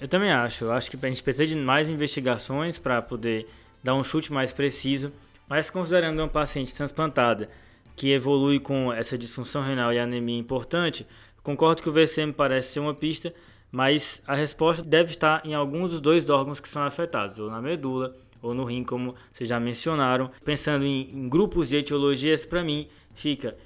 [0.05, 0.64] Eu também acho.
[0.64, 3.48] Eu acho que a gente precisa de mais investigações para poder
[3.82, 5.11] dar um chute mais preciso.
[5.48, 7.48] Mas considerando uma paciente transplantada
[7.96, 11.07] que evolui com essa disfunção renal e anemia importante,
[11.42, 13.32] concordo que o VCM parece ser uma pista,
[13.72, 17.62] mas a resposta deve estar em alguns dos dois órgãos que são afetados, ou na
[17.62, 20.30] medula ou no rim, como vocês já mencionaram.
[20.44, 23.57] Pensando em, em grupos de etiologias, para mim fica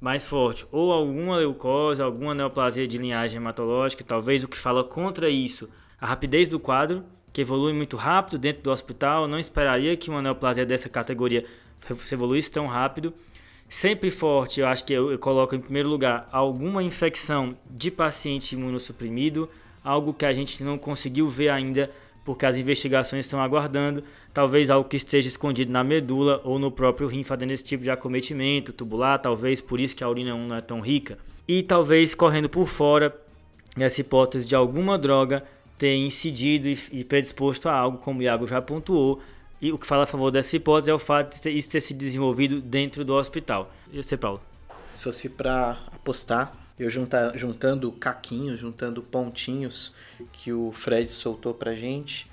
[0.00, 5.28] mais forte ou alguma leucose, alguma neoplasia de linhagem hematológica, talvez o que fala contra
[5.28, 5.68] isso,
[6.00, 10.22] a rapidez do quadro, que evolui muito rápido dentro do hospital, não esperaria que uma
[10.22, 11.44] neoplasia dessa categoria
[12.12, 13.12] evoluísse tão rápido.
[13.68, 18.54] Sempre forte, eu acho que eu, eu coloco em primeiro lugar alguma infecção de paciente
[18.54, 19.48] imunossuprimido,
[19.82, 21.90] algo que a gente não conseguiu ver ainda
[22.24, 24.02] porque as investigações estão aguardando,
[24.32, 27.90] talvez algo que esteja escondido na medula ou no próprio rim fazendo esse tipo de
[27.90, 31.18] acometimento tubular, talvez por isso que a urina 1 não é tão rica.
[31.46, 33.14] E talvez correndo por fora
[33.76, 35.44] essa hipótese de alguma droga
[35.76, 39.20] ter incidido e predisposto a algo, como o Iago já pontuou,
[39.60, 41.92] e o que fala a favor dessa hipótese é o fato de isso ter se
[41.92, 43.70] desenvolvido dentro do hospital.
[43.92, 44.40] E você, Paulo?
[44.92, 49.94] Se fosse para apostar, eu juntar, juntando caquinhos, juntando pontinhos
[50.32, 52.30] que o Fred soltou pra gente.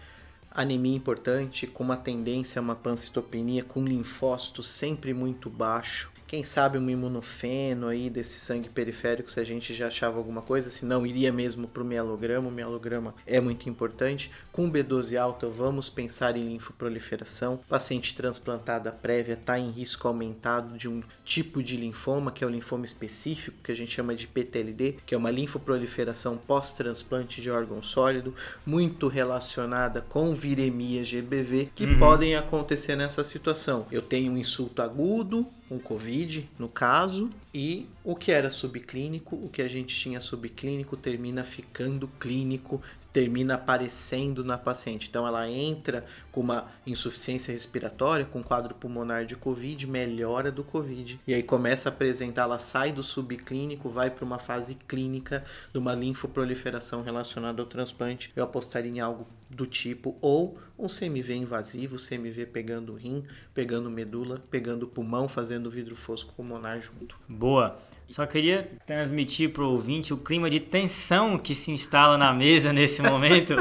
[0.50, 6.78] Anemia importante, com uma tendência a uma pancitopenia, com linfócito sempre muito baixo quem sabe
[6.78, 11.06] um imunofeno aí desse sangue periférico se a gente já achava alguma coisa, se não
[11.06, 14.32] iria mesmo para o mielograma, o mielograma é muito importante.
[14.50, 17.60] Com B12 alta, vamos pensar em linfoproliferação.
[17.68, 22.50] Paciente transplantada prévia está em risco aumentado de um tipo de linfoma, que é o
[22.50, 27.84] linfoma específico, que a gente chama de PTLD, que é uma linfoproliferação pós-transplante de órgão
[27.84, 28.34] sólido,
[28.66, 32.00] muito relacionada com viremia GBV, que uhum.
[32.00, 33.86] podem acontecer nessa situação.
[33.92, 39.48] Eu tenho um insulto agudo, um Covid, no caso, e o que era subclínico, o
[39.48, 42.82] que a gente tinha subclínico termina ficando clínico,
[43.12, 45.08] termina aparecendo na paciente.
[45.10, 51.20] Então ela entra com uma insuficiência respiratória, com quadro pulmonar de Covid, melhora do Covid.
[51.28, 55.78] E aí começa a apresentar, ela sai do subclínico, vai para uma fase clínica de
[55.78, 58.32] uma linfoproliferação relacionada ao transplante.
[58.36, 64.42] Eu apostaria em algo do tipo ou um CMV invasivo, CMV pegando rim, pegando medula,
[64.50, 67.18] pegando pulmão, fazendo vidro fosco pulmonar junto.
[67.28, 67.78] Boa.
[68.12, 72.74] Só queria transmitir para o ouvinte o clima de tensão que se instala na mesa
[72.74, 73.56] nesse momento.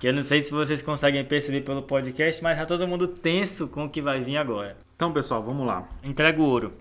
[0.00, 3.68] que eu não sei se vocês conseguem perceber pelo podcast, mas tá todo mundo tenso
[3.68, 4.78] com o que vai vir agora.
[4.96, 5.86] Então, pessoal, vamos lá.
[6.02, 6.72] Entrega o ouro.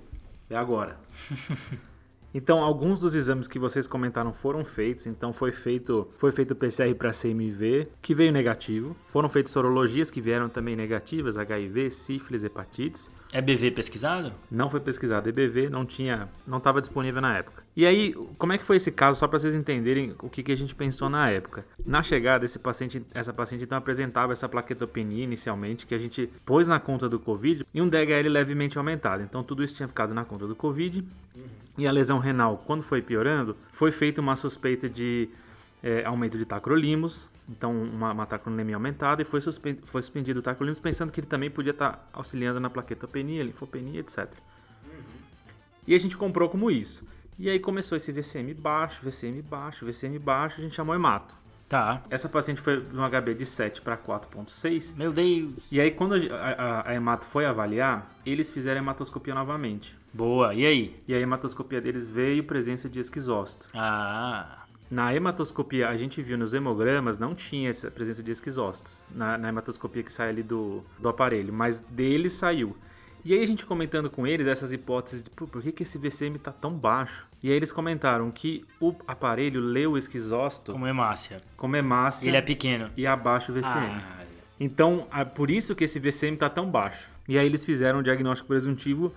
[0.49, 0.97] É agora.
[2.35, 5.05] Então, alguns dos exames que vocês comentaram foram feitos.
[5.05, 8.95] Então, foi feito foi feito PCR para CMV, que veio negativo.
[9.05, 13.11] Foram feitas sorologias que vieram também negativas, HIV, sífilis, hepatites.
[13.33, 14.31] EBV pesquisado?
[14.49, 15.27] Não foi pesquisado.
[15.27, 17.63] EBV não tinha, não estava disponível na época.
[17.75, 19.19] E aí, como é que foi esse caso?
[19.19, 21.65] Só para vocês entenderem o que, que a gente pensou na época.
[21.83, 26.67] Na chegada, esse paciente, essa paciente então apresentava essa plaquetopenia inicialmente, que a gente pôs
[26.67, 29.23] na conta do COVID, e um DHL levemente aumentado.
[29.23, 31.03] Então, tudo isso tinha ficado na conta do COVID.
[31.75, 35.27] E a lesão renal, quando foi piorando, foi feita uma suspeita de
[35.81, 40.79] é, aumento de tacrolimus, então uma, uma tacronemia aumentada e foi, foi suspendido o tacrolimus
[40.79, 44.29] pensando que ele também podia estar tá auxiliando na plaquetopenia, linfopenia, etc.
[44.85, 45.01] Uhum.
[45.87, 47.05] E a gente comprou como isso.
[47.37, 51.35] E aí começou esse VCM baixo, VCM baixo, VCM baixo, a gente chamou hemato.
[51.67, 52.03] Tá.
[52.09, 54.95] Essa paciente foi de um HB de 7 para 4.6.
[54.95, 55.53] Meu Deus!
[55.71, 59.97] E aí quando a, a, a, hemato foi avaliar, eles fizeram a hematoscopia novamente.
[60.13, 61.03] Boa, e aí?
[61.07, 63.67] E a hematoscopia deles veio presença de esquizócito.
[63.73, 64.62] Ah...
[64.93, 69.49] Na hematoscopia, a gente viu nos hemogramas, não tinha essa presença de esquizócitos na, na
[69.49, 72.77] hematoscopia que sai ali do, do aparelho, mas dele saiu.
[73.25, 75.97] E aí a gente comentando com eles essas hipóteses de por, por que, que esse
[75.97, 77.25] VCM está tão baixo.
[77.41, 81.41] E aí eles comentaram que o aparelho leu o esquizócito como hemácia.
[81.57, 82.27] Como hemácia.
[82.27, 82.91] Ele é pequeno.
[82.95, 83.95] E abaixo o VCM.
[83.95, 84.23] Ah.
[84.59, 87.09] Então, por isso que esse VCM está tão baixo.
[87.27, 89.11] E aí eles fizeram um diagnóstico presuntivo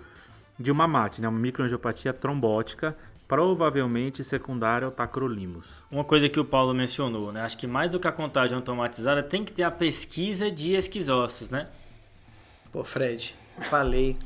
[0.58, 2.96] de uma MAT, né, uma microangiopatia trombótica
[3.28, 5.82] provavelmente secundária ao tacrolimus.
[5.90, 7.42] Uma coisa que o Paulo mencionou, né?
[7.42, 11.50] Acho que mais do que a contagem automatizada tem que ter a pesquisa de esquizócitos,
[11.50, 11.66] né?
[12.72, 13.34] Pô, Fred,
[13.68, 14.16] falei.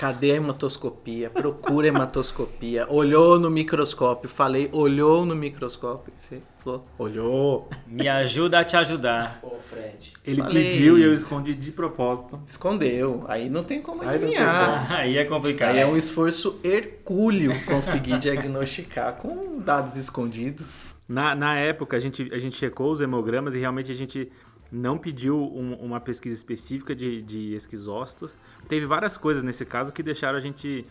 [0.00, 1.28] Cadê a hematoscopia?
[1.28, 2.86] Procura hematoscopia.
[2.88, 4.30] Olhou no microscópio.
[4.30, 6.10] Falei, olhou no microscópio.
[6.16, 7.68] Você falou, olhou.
[7.86, 9.40] Me ajuda a te ajudar.
[9.42, 10.14] Pô, Fred.
[10.24, 10.70] Ele falei.
[10.70, 12.40] pediu e eu escondi de propósito.
[12.46, 13.26] Escondeu.
[13.28, 14.90] Aí não tem como adivinhar.
[14.90, 15.74] Aí, Aí é complicado.
[15.74, 20.96] Aí é um esforço hercúleo conseguir diagnosticar com dados escondidos.
[21.06, 24.32] Na, na época, a gente, a gente checou os hemogramas e realmente a gente
[24.70, 28.36] não pediu um, uma pesquisa específica de, de esquizócitos.
[28.68, 30.86] Teve várias coisas nesse caso que deixaram a gente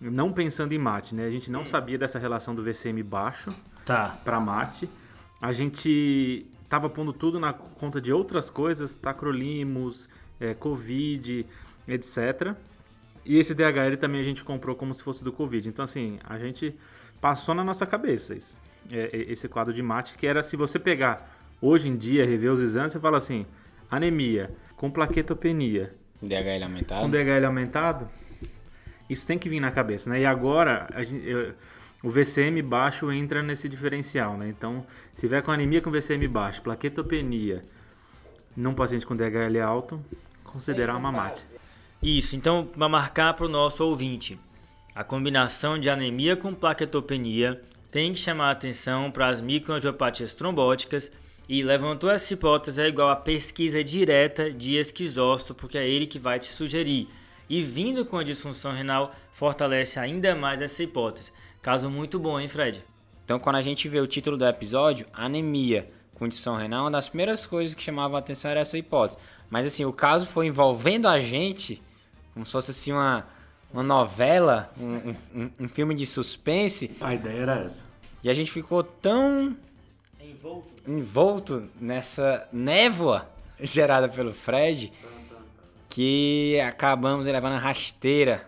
[0.00, 1.26] não pensando em mate, né?
[1.26, 3.50] A gente não sabia dessa relação do VCM baixo
[3.84, 4.18] tá.
[4.24, 4.88] para mate.
[5.40, 10.08] A gente estava pondo tudo na conta de outras coisas, tacrolimus,
[10.38, 11.46] é, covid,
[11.88, 12.54] etc.
[13.24, 15.68] E esse DHL também a gente comprou como se fosse do Covid.
[15.68, 16.74] Então, assim, a gente
[17.20, 18.56] passou na nossa cabeça isso.
[18.90, 22.52] É, é, esse quadro de mate, que era se você pegar hoje em dia, rever
[22.52, 23.46] os exames, você fala assim:
[23.90, 25.94] anemia com plaquetopenia.
[26.22, 27.02] DHL aumentado?
[27.02, 28.08] Com DHL aumentado,
[29.08, 30.20] isso tem que vir na cabeça, né?
[30.20, 31.54] E agora, gente, eu,
[32.02, 34.48] o VCM baixo entra nesse diferencial, né?
[34.48, 37.64] Então, se tiver com anemia com VCM baixo, plaquetopenia,
[38.56, 40.02] num paciente com DHL alto,
[40.44, 41.42] considerar uma mate.
[42.02, 44.38] Isso, então, para marcar para o nosso ouvinte,
[44.94, 51.10] a combinação de anemia com plaquetopenia tem que chamar a atenção para as microangiopatias trombóticas
[51.48, 56.18] e levantou essa hipótese é igual a pesquisa direta de esquizóstomo, porque é ele que
[56.18, 57.08] vai te sugerir.
[57.48, 61.32] E vindo com a disfunção renal, fortalece ainda mais essa hipótese.
[61.62, 62.84] Caso muito bom, hein, Fred?
[63.24, 67.08] Então, quando a gente vê o título do episódio, anemia com disfunção renal, uma das
[67.08, 69.18] primeiras coisas que chamavam a atenção era essa hipótese.
[69.48, 71.80] Mas assim, o caso foi envolvendo a gente,
[72.34, 73.24] como se fosse assim uma,
[73.72, 76.96] uma novela, um, um, um filme de suspense.
[77.00, 77.84] A ideia era essa.
[78.24, 79.56] E a gente ficou tão
[80.36, 83.28] envolto, envolto nessa névoa
[83.60, 84.92] gerada pelo Fred
[85.88, 88.46] que acabamos levando a rasteira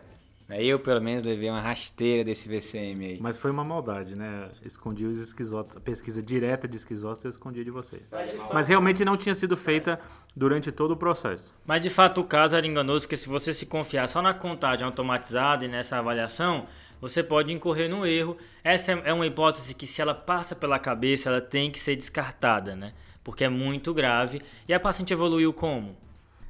[0.56, 3.18] eu, pelo menos, levei uma rasteira desse VCM aí.
[3.20, 4.48] Mas foi uma maldade, né?
[4.64, 8.08] Escondi os esquizotos, a pesquisa direta de esquizotos eu escondi de vocês.
[8.10, 10.00] Mas, de Mas realmente não tinha sido feita
[10.34, 11.54] durante todo o processo.
[11.66, 14.86] Mas de fato o caso era enganoso, porque se você se confiar só na contagem
[14.86, 16.66] automatizada e nessa avaliação,
[17.00, 18.36] você pode incorrer no erro.
[18.62, 22.74] Essa é uma hipótese que, se ela passa pela cabeça, ela tem que ser descartada,
[22.74, 22.92] né?
[23.22, 24.40] Porque é muito grave.
[24.66, 25.96] E a paciente evoluiu como?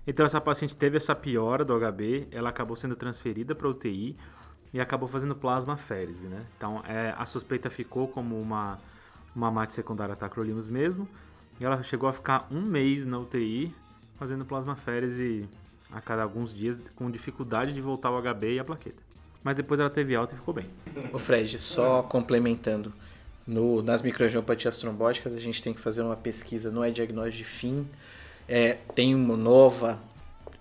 [0.07, 4.16] Então essa paciente teve essa piora do HB, ela acabou sendo transferida para UTI
[4.72, 6.46] e acabou fazendo plasmaférese, né?
[6.57, 8.78] Então é, a suspeita ficou como uma,
[9.36, 11.07] uma mate secundária tacrolimus mesmo,
[11.61, 13.74] e ela chegou a ficar um mês na UTI
[14.16, 15.46] fazendo plasmaférese
[15.92, 19.07] a cada alguns dias com dificuldade de voltar ao HB e a plaqueta.
[19.43, 20.66] Mas depois ela teve alta e ficou bem.
[21.12, 22.93] O Fred, só complementando,
[23.47, 27.45] no, nas microangiopatias trombóticas a gente tem que fazer uma pesquisa, não é diagnóstico de
[27.45, 27.89] fim,
[28.47, 29.99] é, tem uma nova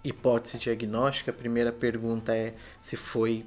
[0.03, 1.31] hipótese diagnóstica.
[1.31, 3.45] A primeira pergunta é se foi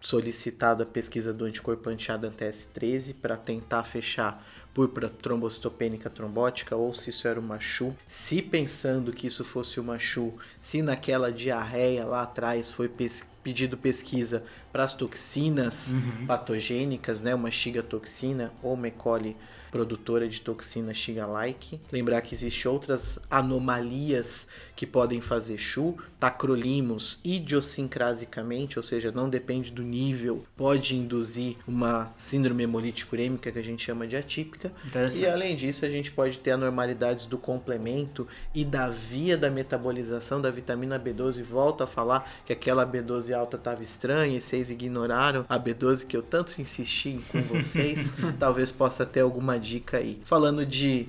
[0.00, 7.28] solicitado a pesquisa do anticorpo anti-ADAN-TS13 para tentar fechar púrpura trombocitopênica trombótica ou se isso
[7.28, 7.94] era uma CHU.
[8.08, 13.76] Se pensando que isso fosse uma CHU, se naquela diarreia lá atrás foi pes pedido
[13.76, 16.26] pesquisa para as toxinas uhum.
[16.26, 18.90] patogênicas, né, uma xigatoxina ou uma E.
[18.90, 19.36] coli
[19.72, 21.80] produtora de toxina Shiga-like.
[21.90, 29.70] Lembrar que existem outras anomalias que podem fazer CHU, tacrolimus idiosincrasicamente, ou seja, não depende
[29.70, 34.70] do nível, pode induzir uma síndrome hemolítica urêmica que a gente chama de atípica.
[35.18, 40.40] E além disso, a gente pode ter anormalidades do complemento e da via da metabolização
[40.40, 41.42] da vitamina B12.
[41.42, 46.16] Volto a falar que aquela B12 alta estava estranha e vocês ignoraram a B12 que
[46.16, 48.12] eu tanto insisti com vocês.
[48.38, 50.20] Talvez possa ter alguma dica aí.
[50.24, 51.08] Falando de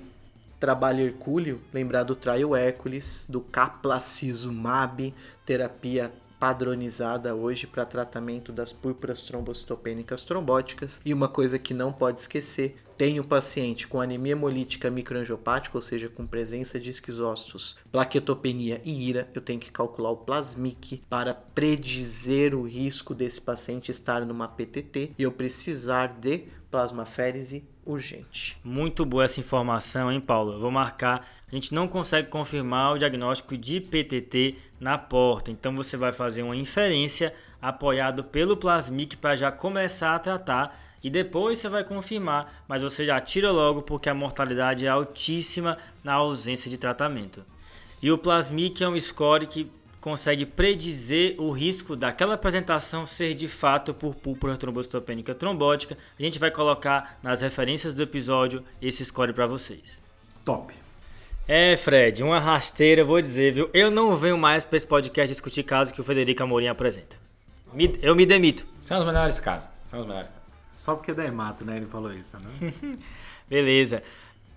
[0.59, 5.13] trabalho hercúleo, lembrar do Trial Hércules, do Caplacizumab,
[5.45, 6.09] terapia
[6.43, 10.99] padronizada hoje para tratamento das púrpuras trombocitopênicas trombóticas.
[11.05, 15.81] E uma coisa que não pode esquecer, tem o paciente com anemia hemolítica microangiopática, ou
[15.81, 21.33] seja, com presença de esquizócitos, plaquetopenia e ira, eu tenho que calcular o plasmic para
[21.33, 28.57] predizer o risco desse paciente estar numa PTT e eu precisar de plasmaférese urgente.
[28.63, 30.53] Muito boa essa informação, hein, Paulo?
[30.53, 31.27] Eu vou marcar.
[31.51, 36.43] A gente não consegue confirmar o diagnóstico de PTT na porta, então você vai fazer
[36.43, 42.63] uma inferência apoiado pelo plasmic para já começar a tratar e depois você vai confirmar,
[42.67, 47.45] mas você já tira logo porque a mortalidade é altíssima na ausência de tratamento.
[48.01, 49.69] E o plasmic é um score que
[50.03, 55.97] consegue predizer o risco daquela apresentação ser de fato por púrpura trombocitopênica trombótica.
[56.19, 60.01] A gente vai colocar nas referências do episódio esse score para vocês.
[60.43, 60.73] Top.
[61.47, 63.69] É, Fred, uma rasteira, vou dizer, viu?
[63.73, 67.15] Eu não venho mais para esse podcast discutir casos que o Federico Amorim apresenta.
[67.71, 68.65] Me, eu me demito.
[68.81, 69.69] São os melhores casos.
[69.85, 70.43] São os melhores casos.
[70.75, 71.77] Só porque é da Emato, né?
[71.77, 72.73] Ele falou isso, né?
[73.47, 74.03] Beleza.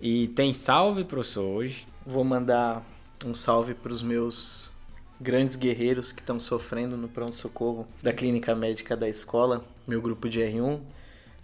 [0.00, 1.86] E tem salve, professor, hoje?
[2.04, 2.82] Vou mandar
[3.24, 4.75] um salve para os meus
[5.20, 10.40] grandes guerreiros que estão sofrendo no pronto-socorro da clínica médica da escola, meu grupo de
[10.40, 10.80] R1,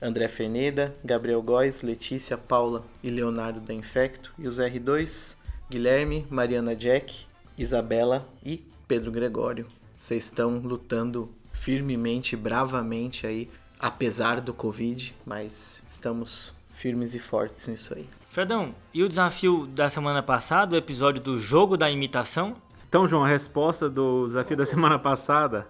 [0.01, 5.37] André Ferneda, Gabriel Góes, Letícia, Paula e Leonardo da Infecto, e os R2,
[5.71, 9.67] Guilherme, Mariana Jack, Isabela e Pedro Gregório.
[9.97, 13.49] Vocês estão lutando firmemente, bravamente aí,
[13.79, 18.09] apesar do Covid, mas estamos firmes e fortes nisso aí.
[18.29, 22.57] Fredão, e o desafio da semana passada, o episódio do jogo da imitação?
[22.93, 25.67] Então, João, a resposta do desafio da semana passada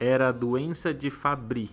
[0.00, 1.70] era a doença de Fabry.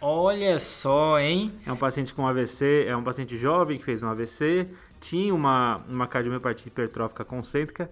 [0.00, 1.50] Olha só, hein?
[1.66, 4.68] É um paciente com AVC, é um paciente jovem que fez um AVC,
[5.00, 7.90] tinha uma, uma cardiomiopatia hipertrófica concêntrica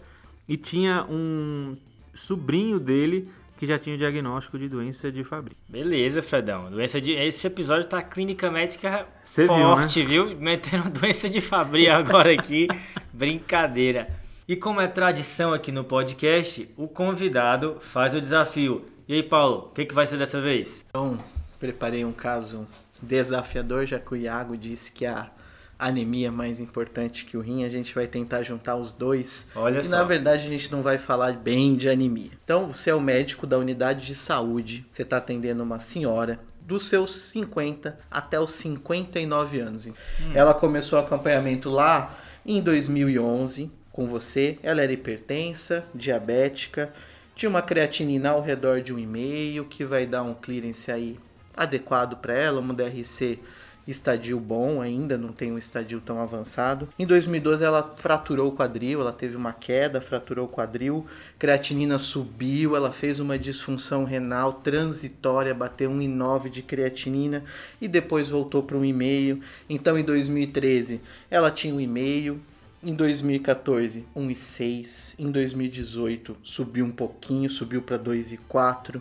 [0.48, 1.76] e tinha um
[2.14, 5.56] sobrinho dele que já tinha o diagnóstico de doença de Fabry.
[5.68, 6.70] Beleza, Fredão.
[6.70, 7.10] Doença de...
[7.10, 10.38] Esse episódio tá clínica médica Cê forte, viu, viu?
[10.38, 12.68] Metendo doença de Fabry agora aqui.
[13.12, 14.25] Brincadeira.
[14.48, 18.86] E como é tradição aqui no podcast, o convidado faz o desafio.
[19.08, 20.84] E aí, Paulo, o que, que vai ser dessa vez?
[20.88, 21.18] Então,
[21.58, 22.64] preparei um caso
[23.02, 25.32] desafiador, já que o Iago disse que a
[25.76, 29.50] anemia é mais importante que o rim, a gente vai tentar juntar os dois.
[29.56, 29.90] Olha e só.
[29.90, 32.30] na verdade a gente não vai falar bem de anemia.
[32.44, 36.86] Então, você é o médico da unidade de saúde, você está atendendo uma senhora dos
[36.86, 39.88] seus 50 até os 59 anos.
[40.32, 44.58] Ela começou o acompanhamento lá em 2011 com você.
[44.62, 46.92] Ela era hipertensa, diabética,
[47.34, 51.18] tinha uma creatinina ao redor de 1,5, que vai dar um clearance aí
[51.56, 53.38] adequado para ela, um DRC
[53.86, 56.88] estadio bom ainda, não tem um estadio tão avançado.
[56.98, 61.06] Em 2012 ela fraturou o quadril, ela teve uma queda, fraturou o quadril,
[61.38, 67.44] creatinina subiu, ela fez uma disfunção renal transitória, bateu 1,9 de creatinina
[67.80, 69.40] e depois voltou para 1,5.
[69.70, 72.38] Então em 2013 ela tinha 1,5,
[72.82, 75.14] em 2014, 1,6.
[75.18, 79.00] Em 2018, subiu um pouquinho, subiu para 2,4.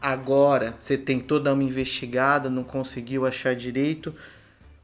[0.00, 4.14] Agora, você tentou dar uma investigada, não conseguiu achar direito.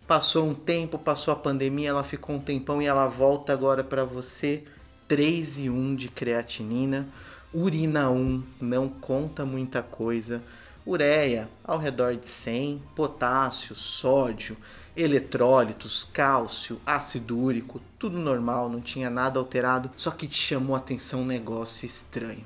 [0.07, 4.05] Passou um tempo, passou a pandemia, ela ficou um tempão e ela volta agora para
[4.05, 4.62] você.
[5.09, 7.09] 3,1 de creatinina.
[7.53, 10.43] Urina 1 não conta muita coisa.
[10.86, 12.82] Ureia ao redor de 100.
[12.95, 14.57] Potássio, sódio
[14.99, 20.78] eletrólitos, cálcio, ácido úrico, tudo normal, não tinha nada alterado, só que te chamou a
[20.78, 22.44] atenção um negócio estranho.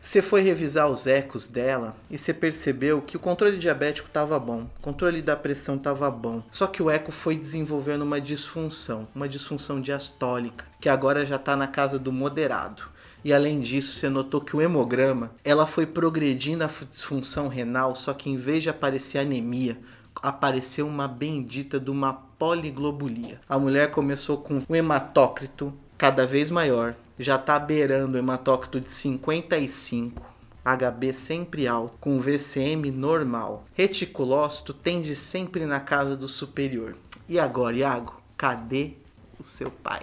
[0.00, 4.62] Você foi revisar os ecos dela e você percebeu que o controle diabético estava bom,
[4.78, 9.28] o controle da pressão estava bom, só que o eco foi desenvolvendo uma disfunção, uma
[9.28, 12.84] disfunção diastólica, que agora já está na casa do moderado.
[13.24, 18.14] E além disso, você notou que o hemograma, ela foi progredindo a disfunção renal, só
[18.14, 19.76] que em vez de aparecer anemia,
[20.22, 23.40] apareceu uma bendita de uma poliglobulia.
[23.48, 28.90] A mulher começou com um hematócrito cada vez maior, já está beirando o hematócrito de
[28.90, 30.22] 55,
[30.64, 33.64] HB sempre alto, com VCM normal.
[33.72, 36.96] Reticulócito tende sempre na casa do superior.
[37.28, 38.92] E agora, Iago, cadê
[39.38, 40.02] o seu pai?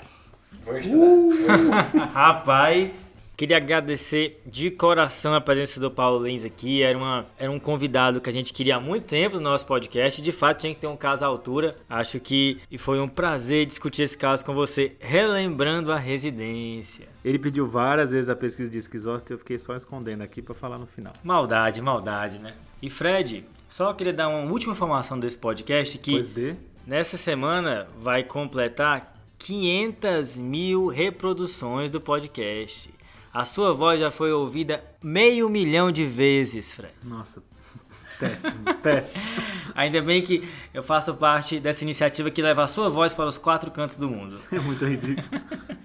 [0.77, 2.09] Estudar.
[2.13, 2.91] Rapaz,
[3.35, 6.81] queria agradecer de coração a presença do Paulo Lins aqui.
[6.81, 10.21] Era, uma, era um convidado que a gente queria há muito tempo no nosso podcast.
[10.21, 11.75] De fato, tinha que ter um caso à altura.
[11.89, 17.07] Acho que foi um prazer discutir esse caso com você, relembrando a residência.
[17.23, 20.53] Ele pediu várias vezes a pesquisa de esquizócito e eu fiquei só escondendo aqui para
[20.53, 21.13] falar no final.
[21.23, 22.53] Maldade, maldade, né?
[22.81, 26.55] E Fred, só queria dar uma última informação desse podcast que Pois de.
[26.85, 32.93] nessa semana vai completar 500 mil reproduções do podcast.
[33.33, 36.93] A sua voz já foi ouvida meio milhão de vezes, Fred.
[37.03, 37.41] Nossa,
[38.19, 39.25] péssimo, péssimo.
[39.73, 43.39] Ainda bem que eu faço parte dessa iniciativa que leva a sua voz para os
[43.39, 44.39] quatro cantos do mundo.
[44.51, 45.27] É muito ridículo.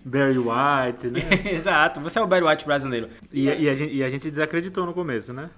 [0.04, 1.20] Barry White, né?
[1.50, 3.08] Exato, você é o Barry White brasileiro.
[3.32, 5.48] E, e a gente, e a gente desacreditou no começo, né?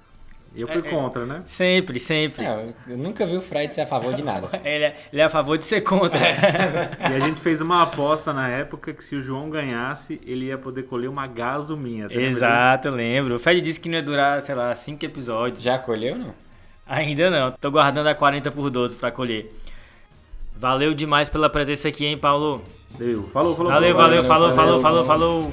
[0.54, 0.90] Eu fui É, é.
[0.90, 1.42] contra, né?
[1.46, 2.44] Sempre, sempre.
[2.44, 4.48] É, eu nunca vi o Fred ser a favor de nada.
[4.64, 6.18] Ele, é, ele é a favor de ser contra.
[7.08, 10.58] E a gente fez uma aposta na época que se o João ganhasse, ele ia
[10.58, 12.08] poder colher uma gaso minha.
[12.08, 13.34] Você lembra Exato, eu lembro.
[13.36, 15.62] O Fred disse que não ia durar, sei lá, cinco episódios.
[15.62, 16.34] Já colheu não?
[16.86, 17.52] Ainda não.
[17.52, 19.52] Tô guardando a 40 por 12 pra colher.
[20.56, 22.62] Valeu demais pela presença aqui, hein, Paulo?
[22.98, 23.28] Deu.
[23.32, 23.72] Falou, falou.
[23.72, 24.08] Valeu, falou.
[24.08, 25.04] valeu, falou, falou, falou, valeu.
[25.04, 25.52] falou.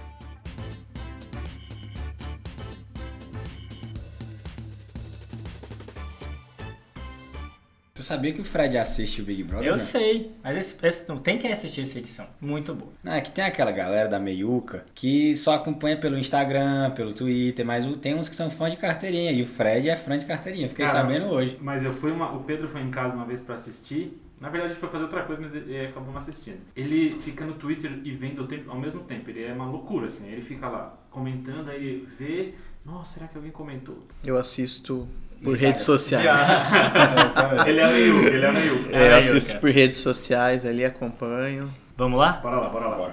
[8.11, 9.67] Sabia que o Fred assiste o Big Brother?
[9.67, 9.79] Eu né?
[9.79, 12.27] sei, mas esse, esse- não tem que assistir essa edição.
[12.39, 12.91] Muito boa.
[13.03, 17.65] Não, é que tem aquela galera da meiuca que só acompanha pelo Instagram, pelo Twitter,
[17.65, 19.31] mas tem uns que são fãs de carteirinha.
[19.31, 20.67] E o Fred é fã de carteirinha.
[20.69, 21.57] Fiquei Cara, sabendo hoje.
[21.61, 22.31] Mas eu fui uma.
[22.35, 24.19] O Pedro foi em casa uma vez pra assistir.
[24.39, 26.57] Na verdade, ele foi fazer outra coisa, mas ele ele acabou não assistindo.
[26.75, 29.29] Ele fica no Twitter e vendo ao mesmo tempo.
[29.29, 30.27] Ele é uma loucura, assim.
[30.27, 32.53] Ele fica lá comentando, aí ele vê.
[32.83, 33.99] Nossa, será que alguém comentou?
[34.23, 35.07] Eu assisto
[35.43, 36.25] por redes sociais.
[37.67, 38.27] ele é meio.
[38.27, 38.85] Ele é meio.
[38.91, 39.59] É, eu Aí, assisto cara.
[39.59, 41.71] por redes sociais ali, acompanho.
[41.97, 42.33] Vamos lá?
[42.33, 42.95] Bora lá, bora lá.
[42.95, 43.09] Bora.